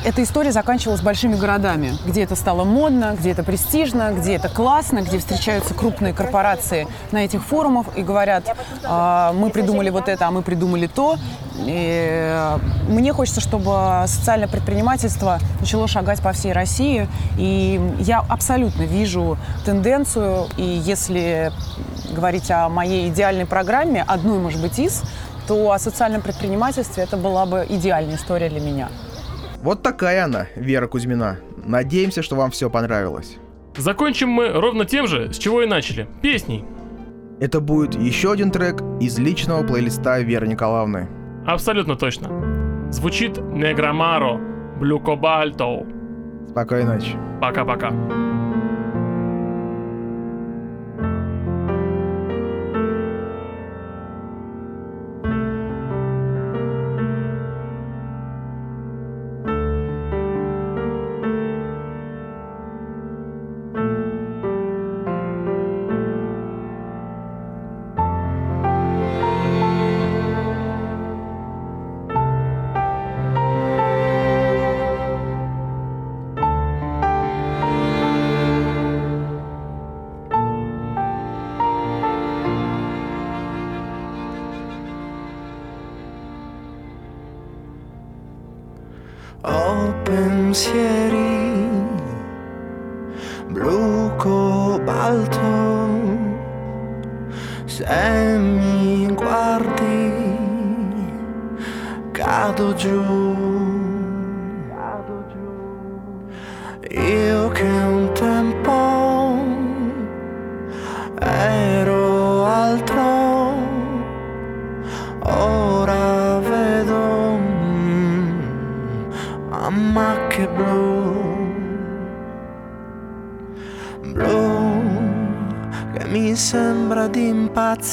эта 0.04 0.22
история 0.22 0.52
заканчивалась 0.52 1.00
большими 1.00 1.34
городами, 1.34 1.92
где 2.06 2.22
это 2.22 2.36
стало 2.36 2.64
модно, 2.64 3.16
где 3.18 3.30
это 3.30 3.42
престижно, 3.42 4.12
где 4.16 4.34
это 4.34 4.48
классно, 4.48 5.00
где 5.00 5.18
встречаются 5.18 5.74
крупные 5.74 6.12
корпорации 6.12 6.86
на 7.12 7.24
этих 7.24 7.42
форумах 7.42 7.86
и 7.96 8.02
говорят, 8.02 8.44
«А, 8.84 9.32
мы 9.32 9.50
придумали 9.50 9.90
вот 9.90 10.08
это, 10.08 10.26
а 10.26 10.30
мы 10.30 10.42
придумали 10.42 10.86
то. 10.86 11.16
И 11.56 12.08
э, 12.10 12.58
мне 12.88 13.12
хочется, 13.12 13.40
чтобы 13.40 14.04
социальное 14.06 14.48
предпринимательство 14.48 15.38
начало 15.60 15.86
шагать 15.86 16.20
по 16.20 16.32
всей 16.32 16.52
России. 16.52 17.08
И 17.38 17.80
я 18.00 18.24
абсолютно 18.28 18.82
вижу 18.82 19.38
тенденцию, 19.64 20.48
и 20.56 20.64
если 20.64 21.52
говорить 22.10 22.50
о 22.50 22.68
моей 22.68 23.08
идеальной 23.08 23.46
программе, 23.46 24.04
одной, 24.06 24.38
может 24.38 24.60
быть, 24.60 24.78
из, 24.78 25.02
то 25.46 25.72
о 25.72 25.78
социальном 25.78 26.22
предпринимательстве 26.22 27.04
это 27.04 27.16
была 27.16 27.46
бы 27.46 27.66
идеальная 27.68 28.16
история 28.16 28.48
для 28.48 28.60
меня. 28.60 28.88
Вот 29.64 29.83
такая 29.83 30.27
она, 30.27 30.46
Вера 30.57 30.87
Кузьмина. 30.87 31.38
Надеемся, 31.64 32.22
что 32.22 32.37
вам 32.37 32.50
все 32.50 32.68
понравилось. 32.68 33.38
Закончим 33.79 34.29
мы 34.29 34.48
ровно 34.53 34.85
тем 34.85 35.07
же, 35.07 35.33
с 35.33 35.38
чего 35.38 35.62
и 35.62 35.66
начали. 35.66 36.07
Песней. 36.20 36.66
Это 37.40 37.61
будет 37.61 37.94
еще 37.94 38.33
один 38.33 38.50
трек 38.50 38.83
из 39.00 39.18
личного 39.18 39.66
плейлиста 39.66 40.20
Веры 40.20 40.48
Николаевны. 40.48 41.09
Абсолютно 41.46 41.96
точно. 41.96 42.92
Звучит 42.92 43.38
Неграмаро, 43.38 44.38
Блю 44.79 45.00
Кобальто. 45.00 45.87
Спокойной 46.46 46.96
ночи. 46.96 47.16
Пока-пока. 47.40 47.90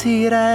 será 0.02 0.51